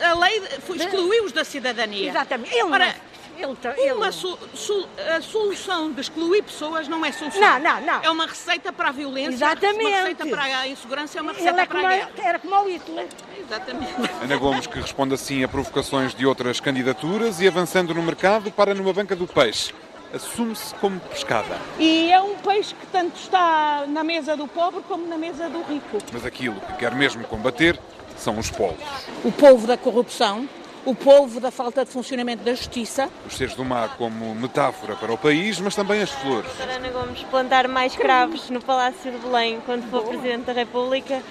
A 0.00 0.14
lei 0.14 0.42
excluiu-os 0.74 1.32
da 1.32 1.44
cidadania. 1.44 2.10
Exatamente. 2.10 2.54
Ele 2.54 2.62
Ora, 2.62 2.96
Ele, 3.36 3.56
tá- 3.56 3.74
ele... 3.76 3.92
Uma 3.92 4.12
so, 4.12 4.38
so, 4.54 4.88
a 5.16 5.20
solução 5.20 5.90
de 5.92 6.00
excluir 6.00 6.42
pessoas 6.42 6.86
não 6.88 7.04
é 7.04 7.12
solução. 7.12 7.40
Não, 7.40 7.58
não, 7.58 7.80
não. 7.80 8.02
É 8.02 8.10
uma 8.10 8.26
receita 8.26 8.72
para 8.72 8.88
a 8.88 8.92
violência. 8.92 9.32
Exatamente. 9.34 9.84
Uma 9.84 9.96
receita 9.96 10.26
para 10.26 10.44
a 10.44 10.68
insegurança 10.68 11.18
é 11.18 11.22
uma 11.22 11.32
receita 11.32 11.50
Ele 11.52 11.60
é 11.60 11.66
para 11.66 11.80
como, 11.80 11.86
a 11.92 11.96
guerra. 11.96 12.10
era 12.22 12.38
como 12.38 12.56
o 12.56 12.68
Hitler. 12.68 13.06
Exatamente. 13.38 13.92
Ana 14.22 14.36
Gomes, 14.36 14.66
que 14.66 14.78
responde 14.80 15.14
assim 15.14 15.42
a 15.44 15.48
provocações 15.48 16.14
de 16.14 16.24
outras 16.26 16.60
candidaturas 16.60 17.40
e 17.40 17.48
avançando 17.48 17.94
no 17.94 18.02
mercado, 18.02 18.50
para 18.50 18.74
numa 18.74 18.92
banca 18.92 19.14
do 19.16 19.26
peixe. 19.26 19.74
Assume-se 20.12 20.72
como 20.76 21.00
pescada. 21.00 21.58
E 21.78 22.12
é 22.12 22.20
um 22.20 22.36
peixe 22.36 22.72
que 22.74 22.86
tanto 22.86 23.16
está 23.18 23.84
na 23.88 24.04
mesa 24.04 24.36
do 24.36 24.46
pobre 24.46 24.80
como 24.86 25.06
na 25.08 25.18
mesa 25.18 25.48
do 25.48 25.60
rico. 25.62 25.98
Mas 26.12 26.24
aquilo 26.24 26.54
que 26.60 26.72
quer 26.74 26.94
mesmo 26.94 27.24
combater 27.24 27.78
são 28.16 28.38
os 28.38 28.48
povos. 28.48 28.78
O 29.24 29.32
povo 29.32 29.66
da 29.66 29.76
corrupção, 29.76 30.48
o 30.84 30.94
povo 30.94 31.40
da 31.40 31.50
falta 31.50 31.84
de 31.84 31.90
funcionamento 31.90 32.44
da 32.44 32.54
justiça. 32.54 33.08
Os 33.26 33.36
seres 33.36 33.54
do 33.54 33.64
mar 33.64 33.96
como 33.96 34.34
metáfora 34.34 34.94
para 34.96 35.12
o 35.12 35.18
país, 35.18 35.58
mas 35.60 35.74
também 35.74 36.02
as 36.02 36.10
flores. 36.10 36.50
Ana 36.60 36.88
Gomes 36.90 37.22
plantar 37.24 37.68
mais 37.68 37.96
cravos 37.96 38.50
no 38.50 38.60
Palácio 38.60 39.10
de 39.10 39.18
Belém 39.18 39.60
quando 39.64 39.88
for 39.90 40.04
Presidente 40.04 40.44
da 40.44 40.52
República 40.52 41.22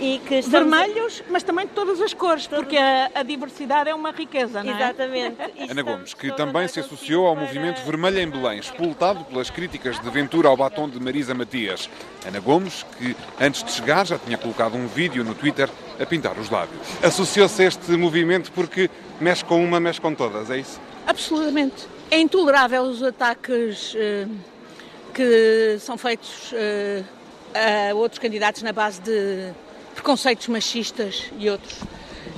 e 0.00 0.20
que 0.20 0.36
estamos... 0.36 0.70
Vermelhos, 0.70 1.22
mas 1.28 1.42
também 1.42 1.66
de 1.66 1.72
todas 1.72 2.00
as 2.00 2.14
cores, 2.14 2.46
porque 2.46 2.76
a, 2.76 3.10
a 3.14 3.22
diversidade 3.22 3.90
é 3.90 3.94
uma 3.94 4.10
riqueza, 4.10 4.62
não 4.62 4.72
é? 4.72 4.76
Exatamente. 4.76 5.36
E 5.58 5.70
Ana 5.70 5.82
Gomes, 5.82 6.14
que 6.14 6.30
também 6.32 6.68
se 6.68 6.80
associou 6.80 7.26
ao 7.26 7.34
movimento 7.34 7.82
Vermelho 7.84 8.20
em 8.20 8.28
Belém, 8.28 8.60
espoltado 8.60 9.24
pelas 9.24 9.50
críticas 9.50 9.98
de 9.98 10.08
Ventura 10.10 10.48
ao 10.48 10.56
batom 10.56 10.88
de 10.88 11.00
Marisa 11.00 11.34
Matias. 11.34 11.90
Ana 12.26 12.38
Gomes, 12.38 12.86
que 12.96 13.16
antes 13.40 13.64
de 13.64 13.72
chegar 13.72 14.06
já 14.06 14.18
tinha 14.18 14.38
colocado 14.38 14.76
um 14.76 14.86
vídeo 14.86 15.24
no 15.24 15.34
Twitter 15.34 15.68
a 16.00 16.06
pintar 16.06 16.38
os 16.38 16.48
lábios. 16.48 16.80
Associou-se 17.02 17.62
a 17.62 17.66
este 17.66 17.90
movimento 17.92 18.52
porque 18.52 18.88
mexe 19.20 19.44
com 19.44 19.62
uma, 19.64 19.80
mexe 19.80 20.00
com 20.00 20.14
todas, 20.14 20.50
é 20.50 20.58
isso? 20.58 20.80
Absolutamente. 21.06 21.88
É 22.10 22.18
intolerável 22.18 22.82
os 22.82 23.02
ataques 23.02 23.94
eh, 23.96 24.26
que 25.12 25.76
são 25.80 25.98
feitos 25.98 26.52
eh, 26.54 27.02
a 27.90 27.94
outros 27.94 28.18
candidatos 28.18 28.62
na 28.62 28.72
base 28.72 29.00
de 29.00 29.52
preconceitos 29.98 30.46
machistas 30.46 31.24
e 31.38 31.50
outros. 31.50 31.80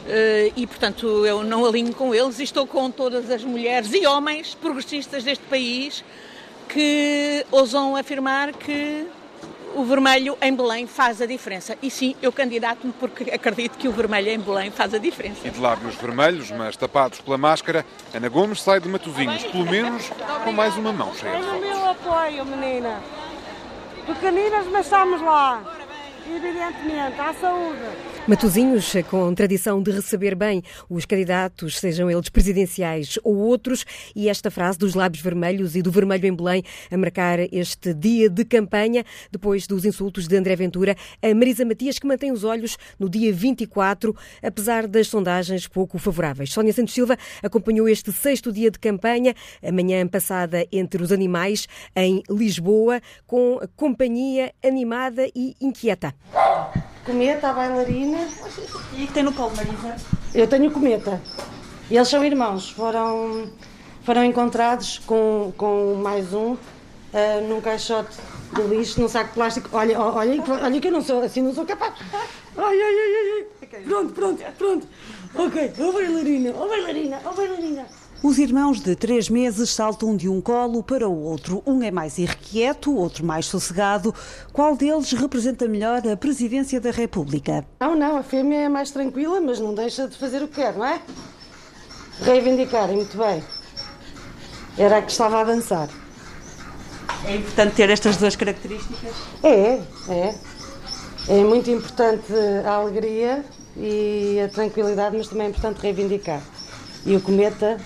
Eh, 0.08 0.52
e, 0.56 0.66
portanto, 0.66 1.26
eu 1.26 1.44
não 1.44 1.64
alinho 1.66 1.94
com 1.94 2.14
eles 2.14 2.38
e 2.38 2.42
estou 2.42 2.66
com 2.66 2.90
todas 2.90 3.30
as 3.30 3.44
mulheres 3.44 3.92
e 3.92 4.06
homens 4.06 4.54
progressistas 4.54 5.22
deste 5.22 5.44
país 5.44 6.02
que 6.68 7.44
ousam 7.50 7.96
afirmar 7.96 8.52
que 8.52 9.06
o 9.74 9.84
vermelho 9.84 10.38
em 10.40 10.54
Belém 10.54 10.86
faz 10.86 11.20
a 11.20 11.26
diferença. 11.26 11.76
E 11.82 11.90
sim, 11.90 12.16
eu 12.22 12.32
candidato-me 12.32 12.92
porque 12.94 13.30
acredito 13.30 13.76
que 13.76 13.86
o 13.86 13.92
vermelho 13.92 14.30
em 14.30 14.38
Belém 14.38 14.70
faz 14.70 14.94
a 14.94 14.98
diferença. 14.98 15.46
E 15.46 15.50
de 15.50 15.60
lábios 15.60 15.94
vermelhos, 15.96 16.50
mas 16.50 16.76
tapados 16.76 17.20
pela 17.20 17.36
máscara, 17.36 17.84
Ana 18.14 18.28
Gomes 18.28 18.62
sai 18.62 18.80
de 18.80 18.88
Matosinhos, 18.88 19.44
pelo 19.44 19.66
menos 19.66 20.10
com 20.44 20.52
mais 20.52 20.76
uma 20.76 20.92
mão 20.92 21.14
cheia 21.14 21.38
de 21.38 21.46
o 21.46 21.60
meu 21.60 21.90
apoio, 21.90 22.44
menina. 22.46 23.00
Pequeninas, 24.06 24.66
mas 24.66 24.86
estamos 24.86 25.20
lá. 25.20 25.79
Evidentemente, 26.28 27.20
à 27.20 27.32
saúde. 27.34 27.78
Matosinhos, 28.30 28.92
com 29.10 29.34
tradição 29.34 29.82
de 29.82 29.90
receber 29.90 30.36
bem 30.36 30.62
os 30.88 31.04
candidatos, 31.04 31.80
sejam 31.80 32.08
eles 32.08 32.28
presidenciais 32.28 33.18
ou 33.24 33.36
outros, 33.36 33.84
e 34.14 34.28
esta 34.28 34.52
frase 34.52 34.78
dos 34.78 34.94
lábios 34.94 35.20
vermelhos 35.20 35.74
e 35.74 35.82
do 35.82 35.90
vermelho 35.90 36.26
em 36.26 36.32
Belém 36.32 36.62
a 36.92 36.96
marcar 36.96 37.40
este 37.52 37.92
dia 37.92 38.30
de 38.30 38.44
campanha, 38.44 39.04
depois 39.32 39.66
dos 39.66 39.84
insultos 39.84 40.28
de 40.28 40.36
André 40.36 40.54
Ventura, 40.54 40.94
a 41.20 41.34
Marisa 41.34 41.64
Matias, 41.64 41.98
que 41.98 42.06
mantém 42.06 42.30
os 42.30 42.44
olhos 42.44 42.78
no 43.00 43.10
dia 43.10 43.32
24, 43.32 44.14
apesar 44.40 44.86
das 44.86 45.08
sondagens 45.08 45.66
pouco 45.66 45.98
favoráveis. 45.98 46.52
Sónia 46.52 46.72
Santos 46.72 46.94
Silva 46.94 47.18
acompanhou 47.42 47.88
este 47.88 48.12
sexto 48.12 48.52
dia 48.52 48.70
de 48.70 48.78
campanha, 48.78 49.34
a 49.60 49.72
manhã 49.72 50.06
passada 50.06 50.64
entre 50.70 51.02
os 51.02 51.10
animais, 51.10 51.66
em 51.96 52.22
Lisboa, 52.30 53.00
com 53.26 53.58
companhia 53.74 54.52
animada 54.62 55.26
e 55.34 55.56
inquieta. 55.60 56.14
Cometa, 57.04 57.50
a 57.50 57.52
bailarina. 57.52 58.28
E 58.96 59.06
que 59.06 59.12
tem 59.12 59.22
no 59.22 59.32
colo, 59.32 59.52
Marisa? 59.56 59.96
Eu 60.34 60.46
tenho 60.46 60.68
o 60.68 60.70
Cometa. 60.70 61.20
E 61.90 61.96
eles 61.96 62.08
são 62.08 62.24
irmãos. 62.24 62.70
Foram, 62.70 63.50
foram 64.04 64.24
encontrados 64.24 64.98
com, 64.98 65.52
com 65.56 65.94
mais 65.94 66.32
um 66.32 66.56
ah, 67.12 67.40
num 67.48 67.60
caixote 67.60 68.16
de 68.54 68.62
lixo, 68.62 69.00
num 69.00 69.08
saco 69.08 69.28
de 69.28 69.34
plástico. 69.34 69.68
Olha, 69.72 70.00
olha, 70.00 70.42
olha 70.62 70.80
que 70.80 70.88
eu 70.88 70.92
não 70.92 71.02
sou 71.02 71.22
assim, 71.22 71.42
não 71.42 71.54
sou 71.54 71.66
capaz. 71.66 71.94
Ai, 72.56 72.82
ai, 72.82 72.94
ai, 72.98 73.44
ai. 73.72 73.80
Pronto, 73.82 74.12
pronto, 74.12 74.42
pronto. 74.58 74.86
Ok, 75.34 75.72
ó 75.78 75.92
bailarina, 75.92 76.52
ó 76.56 76.68
bailarina, 76.68 77.20
ó 77.24 77.32
bailarina. 77.32 77.86
Os 78.22 78.38
irmãos 78.38 78.80
de 78.80 78.94
três 78.94 79.30
meses 79.30 79.70
saltam 79.70 80.14
de 80.14 80.28
um 80.28 80.42
colo 80.42 80.82
para 80.82 81.08
o 81.08 81.22
outro. 81.22 81.62
Um 81.66 81.82
é 81.82 81.90
mais 81.90 82.18
irrequieto, 82.18 82.94
outro 82.94 83.24
mais 83.24 83.46
sossegado. 83.46 84.14
Qual 84.52 84.76
deles 84.76 85.10
representa 85.12 85.66
melhor 85.66 86.06
a 86.06 86.14
presidência 86.18 86.78
da 86.78 86.90
República? 86.90 87.64
Não, 87.80 87.96
não, 87.96 88.18
a 88.18 88.22
fêmea 88.22 88.60
é 88.60 88.68
mais 88.68 88.90
tranquila, 88.90 89.40
mas 89.40 89.58
não 89.58 89.74
deixa 89.74 90.06
de 90.06 90.18
fazer 90.18 90.42
o 90.42 90.48
que 90.48 90.56
quer, 90.56 90.74
não 90.74 90.84
é? 90.84 91.00
Reivindicarem, 92.20 92.96
muito 92.96 93.16
bem. 93.16 93.42
Era 94.76 94.98
a 94.98 95.02
que 95.02 95.10
estava 95.10 95.40
a 95.40 95.44
dançar. 95.44 95.88
É 97.24 97.36
importante 97.36 97.74
ter 97.74 97.88
estas 97.88 98.18
duas 98.18 98.36
características? 98.36 99.14
É, 99.42 99.80
é. 100.10 100.34
É 101.26 101.42
muito 101.42 101.70
importante 101.70 102.34
a 102.66 102.72
alegria 102.72 103.42
e 103.78 104.38
a 104.44 104.48
tranquilidade, 104.50 105.16
mas 105.16 105.26
também 105.26 105.46
é 105.46 105.50
importante 105.50 105.78
reivindicar. 105.80 106.42
E 107.06 107.16
o 107.16 107.20
cometa 107.22 107.78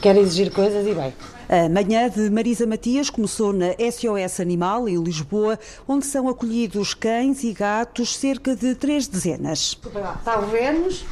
quer 0.00 0.16
exigir 0.16 0.52
coisas 0.52 0.86
e 0.86 0.94
bem. 0.94 1.12
A 1.48 1.68
manhã 1.68 2.10
de 2.10 2.28
Marisa 2.28 2.66
Matias 2.66 3.08
começou 3.08 3.52
na 3.52 3.68
SOS 3.72 4.40
Animal, 4.40 4.86
em 4.88 5.02
Lisboa, 5.02 5.58
onde 5.86 6.04
são 6.04 6.28
acolhidos 6.28 6.92
cães 6.92 7.42
e 7.42 7.52
gatos, 7.52 8.16
cerca 8.16 8.54
de 8.54 8.74
três 8.74 9.08
dezenas. 9.08 9.78
Está 10.20 10.40
o 10.40 10.46
Vênus, 10.46 11.06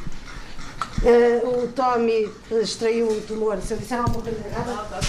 eh, 1.03 1.41
o 1.43 1.67
Tommy 1.69 2.29
extraiu 2.51 3.09
um 3.09 3.21
tumor, 3.21 3.57
se 3.61 3.73
eu 3.73 3.77
disser 3.77 3.99
alguma 3.99 4.21
coisa 4.21 4.39
errada, 4.47 4.99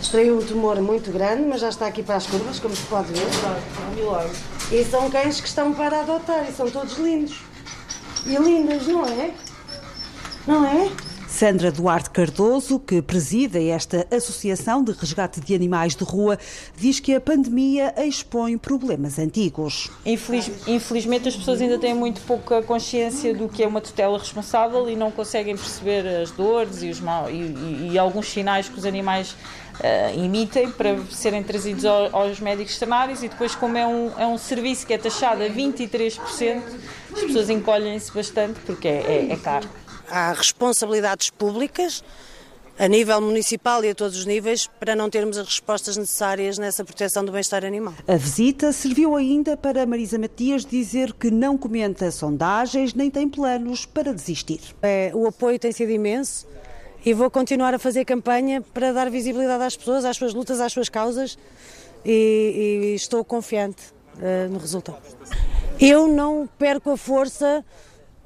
extraiu 0.00 0.38
um 0.38 0.42
tumor 0.42 0.80
muito 0.80 1.10
grande, 1.12 1.42
mas 1.42 1.60
já 1.60 1.68
está 1.68 1.86
aqui 1.86 2.02
para 2.02 2.16
as 2.16 2.26
curvas, 2.26 2.58
como 2.58 2.74
se 2.74 2.82
pode 2.86 3.12
ver. 3.12 3.26
E 4.72 4.84
são 4.84 5.10
cães 5.10 5.40
que 5.40 5.48
estão 5.48 5.74
para 5.74 6.00
adotar 6.00 6.48
e 6.48 6.52
são 6.52 6.70
todos 6.70 6.96
lindos. 6.96 7.38
E 8.24 8.36
lindas, 8.36 8.86
não 8.86 9.04
é? 9.04 9.34
Não 10.46 10.64
é? 10.64 10.90
Sandra 11.30 11.70
Duarte 11.70 12.10
Cardoso, 12.10 12.78
que 12.80 13.00
presida 13.00 13.62
esta 13.62 14.04
Associação 14.10 14.82
de 14.82 14.90
Resgate 14.92 15.40
de 15.40 15.54
Animais 15.54 15.94
de 15.94 16.02
Rua, 16.02 16.36
diz 16.76 16.98
que 16.98 17.14
a 17.14 17.20
pandemia 17.20 17.94
expõe 18.04 18.58
problemas 18.58 19.16
antigos. 19.18 19.88
Infeliz- 20.04 20.50
infelizmente, 20.66 21.28
as 21.28 21.36
pessoas 21.36 21.60
ainda 21.62 21.78
têm 21.78 21.94
muito 21.94 22.20
pouca 22.22 22.60
consciência 22.62 23.32
do 23.32 23.48
que 23.48 23.62
é 23.62 23.66
uma 23.66 23.80
tutela 23.80 24.18
responsável 24.18 24.90
e 24.90 24.96
não 24.96 25.10
conseguem 25.12 25.56
perceber 25.56 26.04
as 26.06 26.32
dores 26.32 26.82
e, 26.82 26.90
os 26.90 27.00
mal, 27.00 27.30
e, 27.30 27.34
e- 27.36 27.90
e 27.92 27.98
alguns 27.98 28.28
sinais 28.28 28.68
que 28.68 28.76
os 28.78 28.84
animais 28.84 29.36
ah, 29.82 30.12
emitem 30.12 30.68
para 30.72 30.98
serem 31.10 31.42
trazidos 31.44 31.84
ao- 31.86 32.14
aos 32.14 32.40
médicos 32.40 32.74
veterinários 32.74 33.22
e 33.22 33.28
depois, 33.28 33.54
como 33.54 33.78
é 33.78 33.86
um, 33.86 34.10
é 34.18 34.26
um 34.26 34.36
serviço 34.36 34.84
que 34.86 34.92
é 34.92 34.98
taxado 34.98 35.42
a 35.44 35.46
23%, 35.48 36.60
as 37.14 37.20
pessoas 37.20 37.48
encolhem-se 37.48 38.12
bastante 38.12 38.58
porque 38.66 38.88
é, 38.88 39.26
é- 39.30 39.32
é 39.32 39.36
caro. 39.36 39.66
Há 40.10 40.32
responsabilidades 40.32 41.30
públicas 41.30 42.02
a 42.78 42.88
nível 42.88 43.20
municipal 43.20 43.84
e 43.84 43.90
a 43.90 43.94
todos 43.94 44.16
os 44.16 44.24
níveis 44.24 44.66
para 44.66 44.96
não 44.96 45.10
termos 45.10 45.36
as 45.36 45.46
respostas 45.46 45.96
necessárias 45.96 46.56
nessa 46.56 46.84
proteção 46.84 47.24
do 47.24 47.30
bem-estar 47.30 47.64
animal. 47.64 47.92
A 48.08 48.16
visita 48.16 48.72
serviu 48.72 49.14
ainda 49.14 49.56
para 49.56 49.84
Marisa 49.84 50.18
Matias 50.18 50.64
dizer 50.64 51.12
que 51.12 51.30
não 51.30 51.58
comenta 51.58 52.10
sondagens 52.10 52.94
nem 52.94 53.10
tem 53.10 53.28
planos 53.28 53.84
para 53.84 54.14
desistir. 54.14 54.60
É, 54.82 55.10
o 55.14 55.26
apoio 55.26 55.58
tem 55.58 55.72
sido 55.72 55.90
imenso 55.92 56.46
e 57.04 57.12
vou 57.12 57.30
continuar 57.30 57.74
a 57.74 57.78
fazer 57.78 58.04
campanha 58.04 58.62
para 58.62 58.92
dar 58.92 59.10
visibilidade 59.10 59.62
às 59.62 59.76
pessoas, 59.76 60.04
às 60.04 60.16
suas 60.16 60.34
lutas, 60.34 60.60
às 60.60 60.72
suas 60.72 60.88
causas 60.88 61.38
e, 62.04 62.90
e 62.90 62.94
estou 62.94 63.24
confiante 63.24 63.82
eh, 64.20 64.48
no 64.50 64.58
resultado. 64.58 65.02
Eu 65.78 66.06
não 66.06 66.48
perco 66.58 66.90
a 66.90 66.96
força 66.96 67.64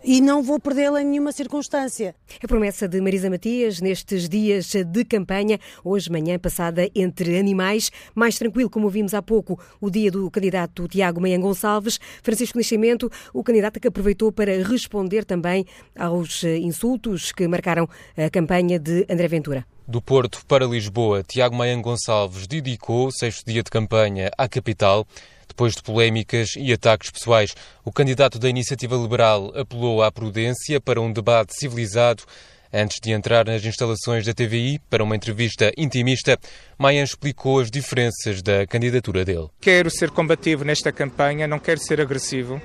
e 0.05 0.21
não 0.21 0.43
vou 0.43 0.61
perdê-la 0.61 1.01
em 1.01 1.07
nenhuma 1.07 1.33
circunstância. 1.33 2.15
A 2.43 2.47
promessa 2.47 2.87
de 2.87 3.01
Marisa 3.01 3.31
Matias 3.31 3.81
nestes 3.81 4.29
dias 4.29 4.73
de 4.73 5.05
campanha, 5.05 5.59
hoje 5.83 6.11
manhã 6.11 6.39
passada 6.39 6.89
entre 6.95 7.39
animais, 7.39 7.91
mais 8.15 8.39
tranquilo, 8.39 8.69
como 8.69 8.91
vimos 8.91 9.15
há 9.15 9.23
pouco, 9.23 9.59
o 9.81 9.91
dia 9.91 10.11
do 10.11 10.31
candidato 10.31 10.87
Tiago 10.87 11.21
Meian 11.21 11.41
Gonçalves, 11.41 11.99
Francisco 12.23 12.59
Nascimento, 12.59 13.11
o 13.33 13.43
candidato 13.43 13.81
que 13.81 13.89
aproveitou 13.89 14.31
para 14.31 14.63
responder 14.63 15.25
também 15.25 15.65
aos 15.99 16.45
eh, 16.45 16.59
insultos 16.59 17.33
que 17.33 17.49
marcaram 17.49 17.89
a 18.17 18.29
campanha 18.29 18.79
de 18.79 19.07
André 19.09 19.27
Ventura. 19.27 19.67
Do 19.87 20.01
Porto 20.01 20.45
para 20.47 20.65
Lisboa, 20.67 21.23
Tiago 21.23 21.57
Maian 21.57 21.81
Gonçalves 21.83 22.47
dedicou 22.47 23.09
o 23.09 23.13
sexto 23.13 23.45
dia 23.47 23.63
de 23.63 23.71
campanha 23.71 24.31
à 24.37 24.49
capital. 24.49 25.07
Depois 25.55 25.77
de 25.77 25.83
polémicas 25.85 26.49
e 26.57 26.73
ataques 26.73 27.13
pessoais, 27.13 27.55
o 27.85 27.93
candidato 27.93 28.41
da 28.41 28.49
Iniciativa 28.49 28.97
Liberal 28.97 29.53
apelou 29.57 30.03
à 30.03 30.11
prudência 30.11 30.81
para 30.81 31.01
um 31.01 31.13
debate 31.13 31.55
civilizado. 31.57 32.25
Antes 32.73 32.99
de 33.01 33.13
entrar 33.13 33.47
nas 33.47 33.65
instalações 33.65 34.27
da 34.27 34.35
TVI 34.35 34.81
para 34.91 35.05
uma 35.05 35.15
entrevista 35.15 35.71
intimista, 35.79 36.37
Maia 36.77 37.05
explicou 37.05 37.61
as 37.61 37.71
diferenças 37.71 38.43
da 38.43 38.67
candidatura 38.67 39.25
dele. 39.25 39.47
Quero 39.61 39.89
ser 39.93 40.11
combativo 40.11 40.65
nesta 40.65 40.91
campanha, 40.91 41.47
não 41.47 41.61
quero 41.61 41.79
ser 41.79 42.01
agressivo. 42.01 42.61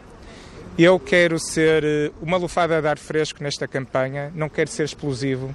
Eu 0.75 0.99
quero 0.99 1.37
ser 1.37 1.83
eh, 1.83 2.11
uma 2.19 2.37
lufada 2.37 2.81
de 2.81 2.87
ar 2.87 2.97
fresco 2.97 3.43
nesta 3.43 3.67
campanha, 3.67 4.31
não 4.33 4.49
quero 4.49 4.71
ser 4.71 4.85
explosivo. 4.85 5.53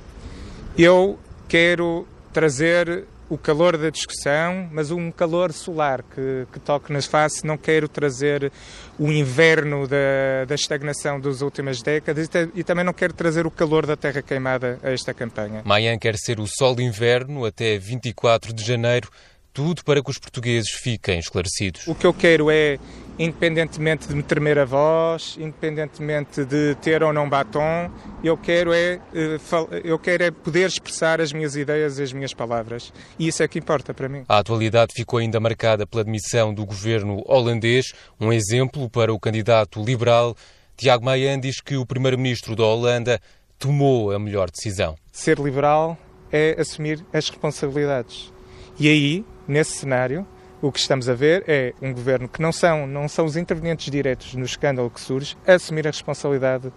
Eu 0.78 1.18
quero 1.48 2.06
trazer 2.32 3.06
o 3.28 3.38
calor 3.38 3.76
da 3.76 3.90
discussão, 3.90 4.68
mas 4.70 4.90
um 4.90 5.10
calor 5.10 5.52
solar 5.52 6.02
que, 6.02 6.46
que 6.52 6.60
toque 6.60 6.92
nas 6.92 7.06
faces. 7.06 7.42
Não 7.42 7.56
quero 7.56 7.88
trazer 7.88 8.52
o 8.98 9.10
inverno 9.10 9.86
da, 9.88 10.44
da 10.46 10.54
estagnação 10.54 11.20
das 11.20 11.40
últimas 11.40 11.82
décadas 11.82 12.28
e, 12.28 12.60
e, 12.60 12.64
também 12.64 12.84
não 12.84 12.92
quero 12.92 13.12
trazer 13.12 13.46
o 13.46 13.50
calor 13.50 13.86
da 13.86 13.96
terra 13.96 14.22
queimada 14.22 14.78
a 14.82 14.90
esta 14.90 15.12
campanha. 15.12 15.62
Mayan 15.64 15.98
quer 15.98 16.16
ser 16.16 16.38
o 16.38 16.46
sol 16.46 16.74
de 16.74 16.82
inverno 16.82 17.44
até 17.44 17.78
24 17.78 18.52
de 18.52 18.64
janeiro, 18.64 19.10
tudo 19.54 19.84
para 19.84 20.02
que 20.02 20.10
os 20.10 20.18
portugueses 20.18 20.70
fiquem 20.70 21.20
esclarecidos. 21.20 21.86
O 21.86 21.94
que 21.94 22.04
eu 22.04 22.12
quero 22.12 22.50
é 22.50 22.78
independentemente 23.16 24.08
de 24.08 24.14
me 24.14 24.24
tremer 24.24 24.58
a 24.58 24.64
voz, 24.64 25.36
independentemente 25.38 26.44
de 26.44 26.74
ter 26.82 27.00
ou 27.02 27.12
não 27.12 27.28
batom, 27.28 27.88
eu 28.24 28.36
quero 28.36 28.72
é, 28.72 29.00
eh, 29.14 29.38
eu 29.84 29.96
quero 30.00 30.24
é 30.24 30.30
poder 30.32 30.66
expressar 30.66 31.20
as 31.20 31.32
minhas 31.32 31.54
ideias 31.54 32.00
e 32.00 32.02
as 32.02 32.12
minhas 32.12 32.34
palavras. 32.34 32.92
E 33.16 33.28
isso 33.28 33.42
é 33.42 33.46
que 33.46 33.58
importa 33.58 33.94
para 33.94 34.08
mim. 34.08 34.24
A 34.28 34.38
atualidade 34.38 34.92
ficou 34.92 35.20
ainda 35.20 35.38
marcada 35.38 35.86
pela 35.86 36.02
admissão 36.02 36.52
do 36.52 36.66
governo 36.66 37.22
holandês, 37.24 37.92
um 38.20 38.32
exemplo 38.32 38.90
para 38.90 39.14
o 39.14 39.20
candidato 39.20 39.82
liberal. 39.82 40.36
Tiago 40.76 41.04
Maia 41.04 41.38
diz 41.38 41.60
que 41.60 41.76
o 41.76 41.86
primeiro-ministro 41.86 42.56
da 42.56 42.64
Holanda 42.64 43.20
tomou 43.60 44.10
a 44.10 44.18
melhor 44.18 44.50
decisão. 44.50 44.96
Ser 45.12 45.38
liberal 45.38 45.96
é 46.32 46.56
assumir 46.58 47.04
as 47.12 47.28
responsabilidades. 47.28 48.32
E 48.76 48.88
aí, 48.88 49.24
nesse 49.46 49.72
cenário, 49.72 50.26
o 50.60 50.72
que 50.72 50.78
estamos 50.78 51.08
a 51.08 51.14
ver 51.14 51.44
é 51.46 51.74
um 51.82 51.92
governo 51.92 52.28
que 52.28 52.40
não 52.40 52.52
são, 52.52 52.86
não 52.86 53.06
são 53.08 53.24
os 53.26 53.36
intervenientes 53.36 53.90
diretos 53.90 54.34
no 54.34 54.44
escândalo 54.44 54.90
que 54.90 55.00
surge 55.00 55.36
a 55.46 55.54
assumir 55.54 55.86
a 55.86 55.90
responsabilidade 55.90 56.72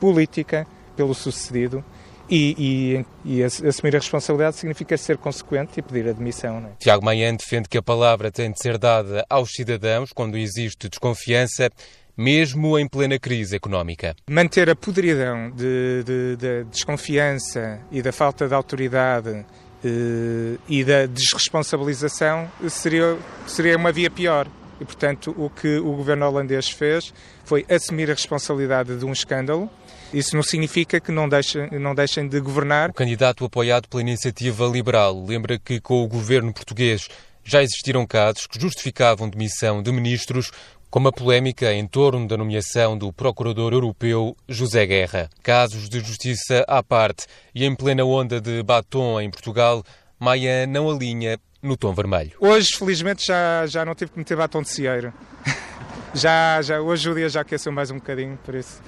política 0.00 0.66
pelo 0.96 1.14
sucedido 1.14 1.84
e, 2.28 3.04
e, 3.24 3.38
e, 3.38 3.44
assumir 3.44 3.94
a 3.94 3.98
responsabilidade 3.98 4.56
significa 4.56 4.96
ser 4.96 5.16
consequente 5.16 5.78
e 5.78 5.82
pedir 5.82 6.08
admissão. 6.08 6.58
É? 6.58 6.70
Tiago 6.78 7.04
Maia 7.04 7.32
defende 7.32 7.68
que 7.68 7.78
a 7.78 7.82
palavra 7.82 8.32
tem 8.32 8.50
de 8.50 8.60
ser 8.60 8.78
dada 8.78 9.24
aos 9.28 9.52
cidadãos 9.52 10.12
quando 10.12 10.36
existe 10.36 10.88
desconfiança, 10.88 11.70
mesmo 12.16 12.78
em 12.78 12.88
plena 12.88 13.18
crise 13.18 13.54
económica. 13.54 14.16
Manter 14.28 14.70
a 14.70 14.74
podridão 14.74 15.50
de, 15.50 16.02
de, 16.04 16.36
de 16.36 16.64
desconfiança 16.64 17.80
e 17.92 18.02
da 18.02 18.12
falta 18.12 18.48
de 18.48 18.54
autoridade 18.54 19.44
e 20.68 20.84
da 20.84 21.06
desresponsabilização 21.06 22.50
seria, 22.68 23.16
seria 23.46 23.76
uma 23.76 23.92
via 23.92 24.10
pior. 24.10 24.46
E, 24.80 24.84
portanto, 24.84 25.34
o 25.38 25.48
que 25.48 25.78
o 25.78 25.92
governo 25.94 26.26
holandês 26.26 26.68
fez 26.68 27.12
foi 27.44 27.64
assumir 27.68 28.10
a 28.10 28.14
responsabilidade 28.14 28.96
de 28.98 29.04
um 29.04 29.12
escândalo. 29.12 29.70
Isso 30.12 30.36
não 30.36 30.42
significa 30.42 31.00
que 31.00 31.10
não 31.10 31.28
deixem, 31.28 31.68
não 31.78 31.94
deixem 31.94 32.28
de 32.28 32.38
governar. 32.40 32.90
O 32.90 32.94
candidato 32.94 33.44
apoiado 33.44 33.88
pela 33.88 34.02
iniciativa 34.02 34.66
liberal 34.66 35.24
lembra 35.24 35.58
que 35.58 35.80
com 35.80 36.02
o 36.02 36.06
governo 36.06 36.52
português 36.52 37.08
já 37.42 37.62
existiram 37.62 38.04
casos 38.06 38.46
que 38.46 38.60
justificavam 38.60 39.28
demissão 39.28 39.82
de 39.82 39.92
ministros 39.92 40.50
como 40.90 41.08
a 41.08 41.12
polémica 41.12 41.72
em 41.72 41.86
torno 41.86 42.26
da 42.26 42.36
nomeação 42.36 42.96
do 42.96 43.12
Procurador 43.12 43.72
Europeu 43.72 44.36
José 44.48 44.86
Guerra. 44.86 45.28
Casos 45.42 45.88
de 45.88 46.00
justiça 46.00 46.64
à 46.68 46.82
parte 46.82 47.26
e 47.54 47.64
em 47.64 47.74
plena 47.74 48.04
onda 48.04 48.40
de 48.40 48.62
batom 48.62 49.20
em 49.20 49.30
Portugal, 49.30 49.82
Maia 50.18 50.66
não 50.66 50.90
alinha 50.90 51.38
no 51.62 51.76
tom 51.76 51.92
vermelho. 51.92 52.32
Hoje, 52.40 52.76
felizmente, 52.76 53.26
já, 53.26 53.66
já 53.66 53.84
não 53.84 53.94
tive 53.94 54.12
que 54.12 54.18
meter 54.18 54.36
batom 54.36 54.62
de 54.62 54.70
cieiro. 54.70 55.12
já, 56.14 56.62
já, 56.62 56.80
hoje 56.80 57.10
o 57.10 57.14
dia 57.14 57.28
já 57.28 57.40
aqueceu 57.40 57.72
mais 57.72 57.90
um 57.90 57.96
bocadinho, 57.96 58.38
por 58.44 58.54
isso. 58.54 58.80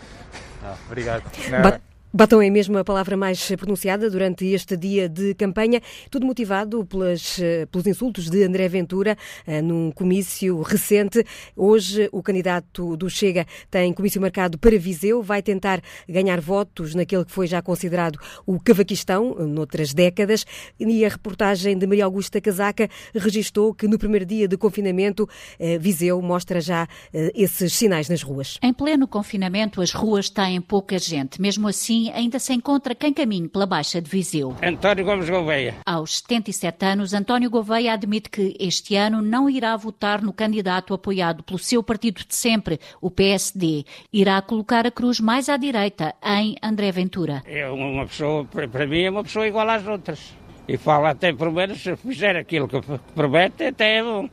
Ah, 0.62 0.76
obrigado. 0.86 1.24
Não, 1.50 1.80
Batom 2.10 2.40
é 2.40 2.48
mesmo 2.48 2.78
a 2.78 2.84
palavra 2.84 3.18
mais 3.18 3.50
pronunciada 3.56 4.08
durante 4.08 4.46
este 4.46 4.78
dia 4.78 5.10
de 5.10 5.34
campanha, 5.34 5.82
tudo 6.10 6.24
motivado 6.24 6.82
pelas, 6.86 7.38
eh, 7.38 7.66
pelos 7.66 7.86
insultos 7.86 8.30
de 8.30 8.44
André 8.44 8.66
Ventura 8.66 9.14
eh, 9.46 9.60
num 9.60 9.90
comício 9.90 10.62
recente. 10.62 11.22
Hoje, 11.54 12.08
o 12.10 12.22
candidato 12.22 12.96
do 12.96 13.10
Chega 13.10 13.46
tem 13.70 13.92
comício 13.92 14.22
marcado 14.22 14.56
para 14.56 14.78
Viseu, 14.78 15.22
vai 15.22 15.42
tentar 15.42 15.82
ganhar 16.08 16.40
votos 16.40 16.94
naquele 16.94 17.26
que 17.26 17.30
foi 17.30 17.46
já 17.46 17.60
considerado 17.60 18.18
o 18.46 18.58
cavaquistão 18.58 19.34
noutras 19.46 19.92
décadas. 19.92 20.46
E 20.80 21.04
a 21.04 21.10
reportagem 21.10 21.76
de 21.76 21.86
Maria 21.86 22.06
Augusta 22.06 22.40
Casaca 22.40 22.88
registou 23.14 23.74
que 23.74 23.86
no 23.86 23.98
primeiro 23.98 24.24
dia 24.24 24.48
de 24.48 24.56
confinamento, 24.56 25.28
eh, 25.58 25.76
Viseu 25.76 26.22
mostra 26.22 26.58
já 26.58 26.88
esses 27.34 27.74
sinais 27.74 28.08
nas 28.08 28.22
ruas. 28.22 28.58
Em 28.62 28.72
pleno 28.72 29.06
confinamento, 29.06 29.82
as 29.82 29.92
ruas 29.92 30.30
têm 30.30 30.58
pouca 30.58 30.98
gente. 30.98 31.38
Mesmo 31.38 31.68
assim, 31.68 31.97
assim 31.98 32.12
ainda 32.12 32.38
se 32.38 32.52
encontra 32.52 32.94
quem 32.94 33.12
caminhe 33.12 33.48
pela 33.48 33.66
Baixa 33.66 34.00
de 34.00 34.08
Viseu. 34.08 34.54
António 34.62 35.04
Gomes 35.04 35.28
Gouveia. 35.28 35.74
Aos 35.84 36.18
77 36.18 36.84
anos, 36.84 37.14
António 37.14 37.50
Gouveia 37.50 37.92
admite 37.92 38.30
que 38.30 38.56
este 38.60 38.94
ano 38.94 39.20
não 39.20 39.50
irá 39.50 39.76
votar 39.76 40.22
no 40.22 40.32
candidato 40.32 40.94
apoiado 40.94 41.42
pelo 41.42 41.58
seu 41.58 41.82
partido 41.82 42.24
de 42.26 42.34
sempre, 42.34 42.78
o 43.00 43.10
PSD. 43.10 43.84
Irá 44.12 44.40
colocar 44.40 44.86
a 44.86 44.90
cruz 44.90 45.20
mais 45.20 45.48
à 45.48 45.56
direita, 45.56 46.14
em 46.24 46.56
André 46.62 46.92
Ventura. 46.92 47.42
É 47.46 47.68
uma 47.68 48.06
pessoa, 48.06 48.44
para 48.44 48.86
mim, 48.86 49.02
é 49.02 49.10
uma 49.10 49.24
pessoa 49.24 49.46
igual 49.46 49.68
às 49.68 49.86
outras. 49.86 50.34
E 50.68 50.76
fala 50.76 51.10
até, 51.10 51.32
pelo 51.32 51.52
menos, 51.52 51.82
se 51.82 51.96
fizer 51.96 52.36
aquilo 52.36 52.68
que 52.68 52.80
promete, 53.14 53.64
até 53.64 53.96
é 53.96 54.02
bom. 54.02 54.28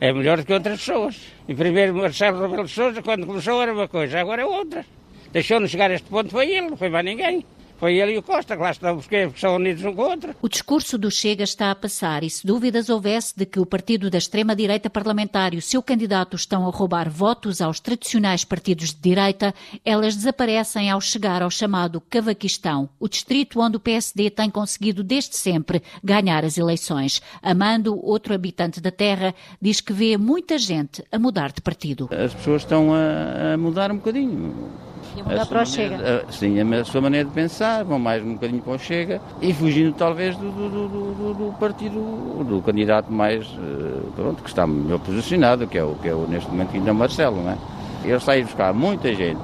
É 0.00 0.12
melhor 0.12 0.38
do 0.38 0.44
que 0.44 0.52
outras 0.52 0.78
pessoas. 0.78 1.20
E 1.46 1.54
primeiro 1.54 1.94
Marcelo 1.94 2.40
Rebelo 2.40 2.64
de 2.64 2.72
Sousa, 2.72 3.02
quando 3.02 3.26
começou, 3.26 3.62
era 3.62 3.72
uma 3.72 3.86
coisa, 3.86 4.18
agora 4.18 4.42
é 4.42 4.46
outra 4.46 4.84
deixou-nos 5.32 5.70
chegar 5.70 5.90
a 5.90 5.94
este 5.94 6.08
ponto 6.08 6.30
foi 6.30 6.50
ele, 6.50 6.70
não 6.70 6.76
foi 6.76 6.88
mais 6.88 7.04
ninguém. 7.04 7.44
Foi 7.80 7.96
ele 7.96 8.12
e 8.12 8.18
o 8.18 8.22
Costa, 8.22 8.54
que 8.54 8.62
lá 8.62 8.72
estão, 8.72 8.98
porque 8.98 9.30
são 9.36 9.56
unidos 9.56 9.82
um 9.86 9.94
com 9.94 10.02
o 10.02 10.10
outro. 10.10 10.34
O 10.42 10.50
discurso 10.50 10.98
do 10.98 11.10
Chega 11.10 11.44
está 11.44 11.70
a 11.70 11.74
passar 11.74 12.22
e 12.22 12.28
se 12.28 12.46
dúvidas 12.46 12.90
houvesse 12.90 13.32
de 13.34 13.46
que 13.46 13.58
o 13.58 13.64
partido 13.64 14.10
da 14.10 14.18
extrema-direita 14.18 14.90
parlamentar 14.90 15.54
e 15.54 15.56
o 15.56 15.62
seu 15.62 15.82
candidato 15.82 16.36
estão 16.36 16.66
a 16.66 16.70
roubar 16.70 17.08
votos 17.08 17.62
aos 17.62 17.80
tradicionais 17.80 18.44
partidos 18.44 18.90
de 18.90 19.00
direita, 19.00 19.54
elas 19.82 20.14
desaparecem 20.14 20.90
ao 20.90 21.00
chegar 21.00 21.40
ao 21.42 21.50
chamado 21.50 22.02
Cavaquistão, 22.02 22.86
o 23.00 23.08
distrito 23.08 23.60
onde 23.60 23.78
o 23.78 23.80
PSD 23.80 24.28
tem 24.28 24.50
conseguido 24.50 25.02
desde 25.02 25.34
sempre 25.36 25.82
ganhar 26.04 26.44
as 26.44 26.58
eleições. 26.58 27.22
Amando, 27.42 27.98
outro 28.04 28.34
habitante 28.34 28.78
da 28.78 28.90
terra, 28.90 29.34
diz 29.58 29.80
que 29.80 29.94
vê 29.94 30.18
muita 30.18 30.58
gente 30.58 31.02
a 31.10 31.18
mudar 31.18 31.50
de 31.50 31.62
partido. 31.62 32.10
As 32.12 32.34
pessoas 32.34 32.60
estão 32.60 32.92
a, 32.92 33.54
a 33.54 33.56
mudar 33.56 33.90
um 33.90 33.96
bocadinho 33.96 34.70
mudar 35.16 35.46
para 35.46 35.62
o 35.62 35.66
Chega. 35.66 36.24
A, 36.28 36.32
sim, 36.32 36.58
a, 36.60 36.84
sua 36.84 37.00
maneira 37.00 37.28
de 37.28 37.34
pensar, 37.34 37.84
vão 37.84 37.98
mais 37.98 38.22
um 38.22 38.34
bocadinho 38.34 38.62
para 38.62 38.72
o 38.72 38.78
Chega 38.78 39.20
e 39.40 39.52
fugindo 39.52 39.92
talvez 39.92 40.36
do, 40.36 40.50
do, 40.50 40.68
do, 40.68 41.34
do 41.34 41.58
partido, 41.58 42.44
do 42.44 42.62
candidato 42.62 43.12
mais, 43.12 43.46
eh, 43.46 44.00
pronto, 44.16 44.42
que 44.42 44.48
está 44.48 44.66
melhor 44.66 44.98
posicionado, 45.00 45.66
que 45.66 45.78
é 45.78 45.84
o 45.84 45.94
que 45.96 46.08
é 46.08 46.14
o, 46.14 46.26
neste 46.26 46.50
momento 46.50 46.74
ainda 46.74 46.92
Marcelo, 46.94 47.42
não 47.42 47.50
é? 47.50 47.58
Ele 48.04 48.20
sai 48.20 48.42
buscar 48.42 48.72
muita 48.72 49.14
gente 49.14 49.40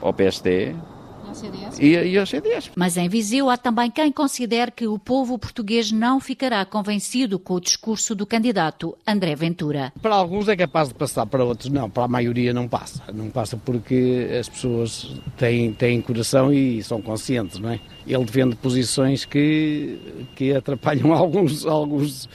ao 0.00 0.12
PSD, 0.12 0.74
CDS? 1.38 1.78
E, 1.78 1.86
e 1.86 2.18
ao 2.18 2.26
CDS. 2.26 2.70
Mas 2.74 2.96
em 2.96 3.08
Viseu 3.08 3.48
há 3.48 3.56
também 3.56 3.90
quem 3.90 4.10
considere 4.12 4.70
que 4.70 4.86
o 4.86 4.98
povo 4.98 5.38
português 5.38 5.92
não 5.92 6.20
ficará 6.20 6.64
convencido 6.64 7.38
com 7.38 7.54
o 7.54 7.60
discurso 7.60 8.14
do 8.14 8.26
candidato 8.26 8.96
André 9.06 9.34
Ventura. 9.34 9.92
Para 10.02 10.14
alguns 10.14 10.48
é 10.48 10.56
capaz 10.56 10.88
de 10.88 10.94
passar, 10.94 11.26
para 11.26 11.44
outros 11.44 11.70
não. 11.70 11.88
Para 11.88 12.04
a 12.04 12.08
maioria 12.08 12.52
não 12.52 12.68
passa. 12.68 13.02
Não 13.12 13.30
passa 13.30 13.56
porque 13.56 14.28
as 14.38 14.48
pessoas 14.48 15.14
têm, 15.36 15.72
têm 15.72 16.00
coração 16.00 16.52
e 16.52 16.82
são 16.82 17.00
conscientes, 17.00 17.58
não 17.58 17.70
é? 17.70 17.80
Ele 18.06 18.24
defende 18.24 18.56
posições 18.56 19.24
que, 19.24 19.98
que 20.34 20.54
atrapalham 20.54 21.12
alguns, 21.14 21.64
alguns, 21.64 22.28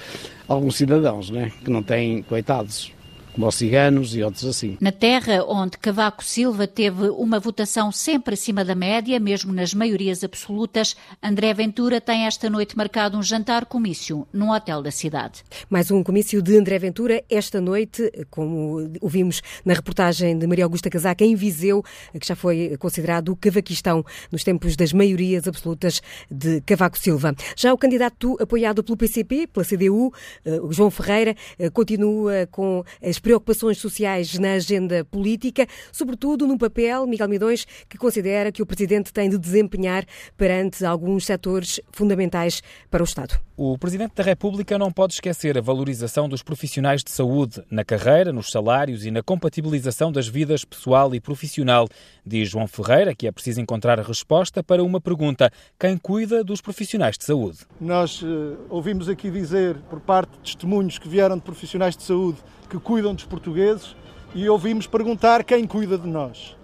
alguns 0.47 0.75
cidadãos, 0.75 1.29
não 1.29 1.41
é? 1.41 1.49
Que 1.49 1.69
não 1.69 1.83
têm, 1.83 2.21
coitados, 2.23 2.91
como 3.33 3.47
os 3.47 3.55
ciganos 3.55 4.15
e 4.15 4.23
outros 4.23 4.45
assim. 4.45 4.77
Na 4.79 4.91
terra 4.91 5.43
onde 5.47 5.77
Cavaco 5.77 6.23
Silva 6.23 6.67
teve 6.67 7.09
uma 7.09 7.39
votação 7.39 7.91
sempre 7.91 8.35
acima 8.35 8.63
da 8.63 8.75
média, 8.75 9.19
mesmo 9.19 9.51
nas 9.51 9.73
maiorias 9.73 10.23
absolutas, 10.23 10.95
André 11.21 11.53
Ventura 11.53 11.99
tem 11.99 12.25
esta 12.25 12.49
noite 12.49 12.77
marcado 12.77 13.17
um 13.17 13.23
jantar-comício 13.23 14.27
num 14.31 14.51
hotel 14.51 14.81
da 14.81 14.91
cidade. 14.91 15.43
Mais 15.69 15.89
um 15.89 16.03
comício 16.03 16.41
de 16.41 16.57
André 16.57 16.77
Ventura 16.77 17.23
esta 17.29 17.59
noite, 17.59 18.11
como 18.29 18.91
ouvimos 19.01 19.41
na 19.65 19.73
reportagem 19.73 20.37
de 20.37 20.45
Maria 20.45 20.65
Augusta 20.65 20.89
Casaca, 20.89 21.25
em 21.25 21.35
Viseu, 21.35 21.83
que 22.19 22.27
já 22.27 22.35
foi 22.35 22.77
considerado 22.77 23.29
o 23.29 23.35
cavaquistão 23.35 24.05
nos 24.31 24.43
tempos 24.43 24.75
das 24.75 24.93
maiorias 24.93 25.47
absolutas 25.47 26.01
de 26.29 26.61
Cavaco 26.61 26.97
Silva. 26.97 27.35
Já 27.55 27.73
o 27.73 27.77
candidato 27.77 28.37
apoiado 28.39 28.83
pelo 28.83 28.97
PCP, 28.97 29.47
pela 29.47 29.65
CDU, 29.65 30.13
eh, 30.45 30.59
João 30.69 30.91
Ferreira, 30.91 31.35
eh, 31.57 31.69
continua 31.69 32.47
com 32.51 32.83
as 33.01 33.17
preocupações 33.23 33.79
sociais 33.79 34.37
na 34.37 34.53
agenda 34.53 35.03
política, 35.05 35.65
sobretudo 35.91 36.45
no 36.45 36.57
papel, 36.57 37.07
Miguel 37.07 37.29
Midões, 37.29 37.65
que 37.89 37.97
considera 37.97 38.51
que 38.51 38.61
o 38.61 38.65
Presidente 38.65 39.11
tem 39.11 39.29
de 39.29 39.37
desempenhar 39.39 40.05
perante 40.37 40.85
alguns 40.85 41.25
setores 41.25 41.79
fundamentais 41.91 42.61
para 42.91 43.01
o 43.01 43.05
Estado. 43.05 43.39
O 43.55 43.77
Presidente 43.77 44.15
da 44.15 44.23
República 44.23 44.79
não 44.79 44.91
pode 44.91 45.13
esquecer 45.13 45.55
a 45.55 45.61
valorização 45.61 46.27
dos 46.27 46.41
profissionais 46.41 47.03
de 47.03 47.11
saúde 47.11 47.63
na 47.69 47.85
carreira, 47.85 48.33
nos 48.33 48.49
salários 48.49 49.05
e 49.05 49.11
na 49.11 49.21
compatibilização 49.21 50.11
das 50.11 50.27
vidas 50.27 50.65
pessoal 50.65 51.13
e 51.13 51.19
profissional. 51.19 51.87
Diz 52.25 52.49
João 52.49 52.65
Ferreira 52.65 53.13
que 53.13 53.27
é 53.27 53.31
preciso 53.31 53.61
encontrar 53.61 53.99
a 53.99 54.03
resposta 54.03 54.63
para 54.63 54.83
uma 54.83 54.99
pergunta: 54.99 55.51
quem 55.79 55.99
cuida 55.99 56.43
dos 56.43 56.61
profissionais 56.61 57.15
de 57.15 57.25
saúde? 57.25 57.59
Nós 57.79 58.23
uh, 58.23 58.57
ouvimos 58.71 59.07
aqui 59.07 59.29
dizer, 59.29 59.75
por 59.87 59.99
parte 59.99 60.31
de 60.31 60.39
testemunhos 60.39 60.97
que 60.97 61.07
vieram 61.07 61.35
de 61.35 61.43
profissionais 61.43 61.95
de 61.95 62.01
saúde 62.01 62.39
que 62.67 62.79
cuidam 62.79 63.13
dos 63.13 63.25
portugueses, 63.25 63.95
e 64.33 64.49
ouvimos 64.49 64.87
perguntar 64.87 65.43
quem 65.43 65.67
cuida 65.67 65.95
de 65.95 66.07
nós. 66.07 66.57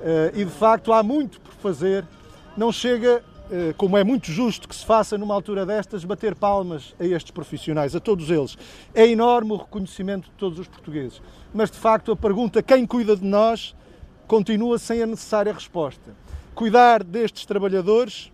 Uh, 0.00 0.34
e 0.34 0.44
de 0.44 0.50
facto 0.50 0.92
há 0.92 1.00
muito 1.00 1.40
por 1.40 1.54
fazer. 1.54 2.04
Não 2.56 2.72
chega 2.72 3.22
como 3.76 3.96
é 3.96 4.04
muito 4.04 4.30
justo 4.30 4.68
que 4.68 4.74
se 4.74 4.84
faça 4.84 5.16
numa 5.16 5.34
altura 5.34 5.64
destas, 5.64 6.04
bater 6.04 6.34
palmas 6.34 6.94
a 6.98 7.04
estes 7.04 7.30
profissionais, 7.30 7.94
a 7.96 8.00
todos 8.00 8.30
eles. 8.30 8.56
É 8.94 9.06
enorme 9.06 9.52
o 9.52 9.56
reconhecimento 9.56 10.24
de 10.24 10.36
todos 10.36 10.58
os 10.58 10.68
portugueses. 10.68 11.22
Mas, 11.52 11.70
de 11.70 11.78
facto, 11.78 12.12
a 12.12 12.16
pergunta 12.16 12.62
quem 12.62 12.86
cuida 12.86 13.16
de 13.16 13.24
nós 13.24 13.74
continua 14.26 14.78
sem 14.78 15.02
a 15.02 15.06
necessária 15.06 15.52
resposta. 15.52 16.14
Cuidar 16.54 17.02
destes 17.02 17.46
trabalhadores 17.46 18.30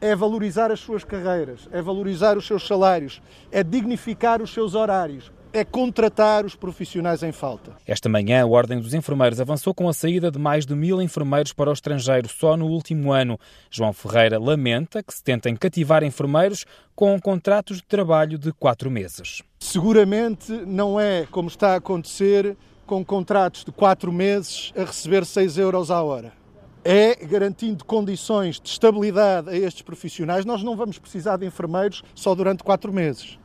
é 0.00 0.14
valorizar 0.14 0.70
as 0.70 0.80
suas 0.80 1.04
carreiras, 1.04 1.68
é 1.72 1.80
valorizar 1.80 2.36
os 2.36 2.46
seus 2.46 2.66
salários, 2.66 3.22
é 3.50 3.62
dignificar 3.62 4.42
os 4.42 4.52
seus 4.52 4.74
horários, 4.74 5.32
é 5.54 5.64
contratar 5.64 6.44
os 6.44 6.56
profissionais 6.56 7.22
em 7.22 7.30
falta. 7.30 7.76
Esta 7.86 8.08
manhã, 8.08 8.42
a 8.42 8.46
Ordem 8.46 8.80
dos 8.80 8.92
Enfermeiros 8.92 9.40
avançou 9.40 9.72
com 9.72 9.88
a 9.88 9.92
saída 9.92 10.28
de 10.28 10.36
mais 10.38 10.66
de 10.66 10.74
mil 10.74 11.00
enfermeiros 11.00 11.52
para 11.52 11.70
o 11.70 11.72
estrangeiro 11.72 12.28
só 12.28 12.56
no 12.56 12.66
último 12.66 13.12
ano. 13.12 13.38
João 13.70 13.92
Ferreira 13.92 14.36
lamenta 14.36 15.00
que 15.00 15.14
se 15.14 15.22
tentem 15.22 15.54
cativar 15.54 16.02
enfermeiros 16.02 16.66
com 16.92 17.20
contratos 17.20 17.76
de 17.76 17.84
trabalho 17.84 18.36
de 18.36 18.52
quatro 18.52 18.90
meses. 18.90 19.42
Seguramente 19.60 20.50
não 20.66 20.98
é 20.98 21.24
como 21.30 21.48
está 21.48 21.74
a 21.74 21.76
acontecer 21.76 22.56
com 22.84 23.04
contratos 23.04 23.64
de 23.64 23.70
quatro 23.70 24.12
meses 24.12 24.72
a 24.76 24.80
receber 24.80 25.24
6 25.24 25.56
euros 25.56 25.88
à 25.88 26.02
hora. 26.02 26.32
É 26.84 27.14
garantindo 27.24 27.84
condições 27.84 28.60
de 28.60 28.68
estabilidade 28.68 29.50
a 29.50 29.56
estes 29.56 29.82
profissionais. 29.82 30.44
Nós 30.44 30.64
não 30.64 30.76
vamos 30.76 30.98
precisar 30.98 31.36
de 31.36 31.46
enfermeiros 31.46 32.02
só 32.12 32.34
durante 32.34 32.64
quatro 32.64 32.92
meses. 32.92 33.38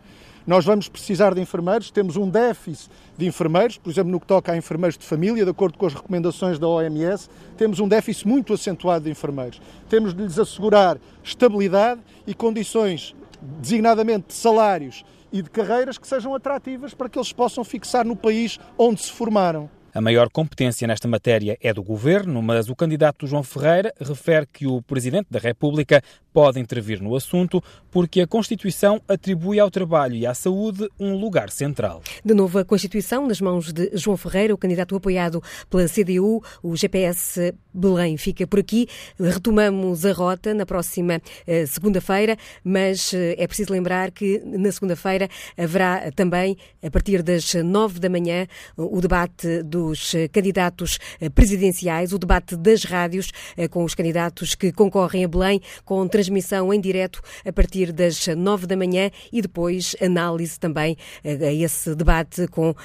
Nós 0.50 0.66
vamos 0.66 0.90
precisar 0.90 1.36
de 1.36 1.42
enfermeiros, 1.42 1.92
temos 1.92 2.18
um 2.18 2.28
déficit 2.28 2.90
de 3.16 3.28
enfermeiros, 3.28 3.78
por 3.78 3.92
exemplo, 3.92 4.12
no 4.12 4.20
que 4.20 4.26
toca 4.26 4.52
a 4.52 4.58
enfermeiros 4.58 4.98
de 4.98 5.06
família, 5.06 5.46
de 5.46 5.52
acordo 5.52 5.78
com 5.78 5.86
as 5.86 5.94
recomendações 5.94 6.58
da 6.58 6.68
OMS, 6.68 7.30
temos 7.56 7.80
um 7.80 7.88
déficit 7.88 8.28
muito 8.28 8.52
acentuado 8.52 9.06
de 9.06 9.12
enfermeiros. 9.12 9.62
Temos 9.88 10.12
de 10.12 10.24
lhes 10.24 10.40
assegurar 10.40 10.98
estabilidade 11.24 12.02
e 12.26 12.34
condições, 12.34 13.16
designadamente 13.40 14.30
de 14.30 14.34
salários 14.34 15.06
e 15.32 15.44
de 15.44 15.52
carreiras, 15.52 16.00
que 16.00 16.08
sejam 16.08 16.34
atrativas 16.34 16.96
para 16.96 17.08
que 17.08 17.20
eles 17.20 17.32
possam 17.32 17.64
fixar 17.64 18.04
no 18.04 18.16
país 18.16 18.58
onde 18.76 19.04
se 19.04 19.12
formaram. 19.12 19.70
A 19.94 20.02
maior 20.02 20.30
competência 20.30 20.88
nesta 20.88 21.08
matéria 21.08 21.58
é 21.62 21.74
do 21.74 21.82
governo, 21.82 22.42
mas 22.44 22.70
o 22.70 22.76
candidato 22.76 23.26
João 23.26 23.42
Ferreira 23.42 23.92
refere 24.00 24.46
que 24.46 24.68
o 24.68 24.84
Presidente 24.84 25.28
da 25.32 25.40
República 25.40 26.02
pode 26.34 26.60
intervir 26.60 27.02
no 27.02 27.16
assunto 27.16 27.64
porque 27.92 28.22
a 28.22 28.28
Constituição 28.28 29.02
atribui 29.08 29.60
ao 29.60 29.72
trabalho 29.72 30.16
e 30.16 30.26
à 30.26 30.34
saúde 30.34 30.88
um 31.00 31.16
lugar 31.16 31.50
central. 31.50 32.02
De 32.24 32.34
novo, 32.34 32.60
a 32.60 32.66
Constituição 32.66 33.28
nas 33.28 33.42
mãos 33.42 33.74
de 33.74 33.90
João 33.94 34.16
Ferreira, 34.16 34.54
o 34.54 34.58
candidato 34.58 34.96
apoiado 34.96 35.42
pela 35.70 35.88
CDU, 35.88 36.44
o 36.62 36.76
GPS 36.76 37.54
Belém 37.74 38.18
fica 38.18 38.46
por 38.46 38.60
aqui. 38.60 38.88
Retomamos 39.20 40.06
a 40.06 40.12
rota 40.12 40.54
na 40.54 40.66
próxima 40.66 41.22
eh, 41.46 41.66
segunda-feira, 41.66 42.38
mas 42.64 43.14
eh, 43.14 43.36
é 43.38 43.48
preciso 43.48 43.72
lembrar 43.72 44.12
que 44.12 44.42
na 44.46 44.72
segunda-feira 44.72 45.30
haverá 45.58 46.12
também, 46.12 46.58
a 46.84 46.90
partir 46.90 47.22
das 47.22 47.54
nove 47.56 48.00
da 48.00 48.10
manhã, 48.10 48.48
o 48.76 49.00
debate 49.02 49.64
dos 49.64 50.14
eh, 50.16 50.28
candidatos 50.28 51.00
presidenciais, 51.34 52.14
o 52.14 52.20
debate 52.20 52.56
das 52.56 52.84
rádios 52.84 53.32
com 53.70 53.84
os 53.84 53.96
candidatos 53.96 54.56
que 54.56 54.72
concorrem 54.72 55.24
a 55.24 55.28
Belém, 55.28 55.62
com 55.86 56.08
transmissão 56.20 56.74
em 56.74 56.82
direto 56.82 57.22
a 57.46 57.54
partir 57.54 57.94
das 57.94 58.28
nove 58.28 58.68
da 58.68 58.76
manhã 58.76 59.10
e 59.32 59.42
depois 59.42 59.96
análise 60.02 60.60
também 60.60 60.98
a 61.24 61.54
esse 61.54 61.96
debate 61.96 62.46
com 62.48 62.76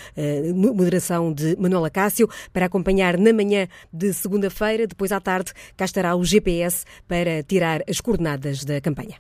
moderação 0.55 1.33
de 1.33 1.57
Manuela 1.59 1.91
Cássio 1.91 2.29
para 2.53 2.67
acompanhar 2.67 3.19
na 3.19 3.33
manhã 3.33 3.67
de 3.93 4.13
segunda-feira 4.13 4.87
depois 4.87 5.11
à 5.11 5.21
tarde, 5.21 5.53
cá 5.77 5.85
estará 5.85 6.15
o 6.15 6.25
GPS 6.25 6.85
para 7.09 7.43
tirar 7.43 7.83
as 7.89 8.01
coordenadas 8.01 8.65
da 8.65 8.81
campanha. 8.81 9.17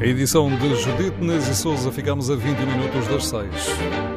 A 0.00 0.06
edição 0.06 0.54
de 0.56 0.76
Judite 0.76 1.20
Nes 1.20 1.48
e 1.48 1.54
Souza 1.54 1.90
ficamos 1.92 2.30
a 2.30 2.36
20 2.36 2.58
minutos 2.58 3.08
das 3.08 3.26
6. 3.26 4.13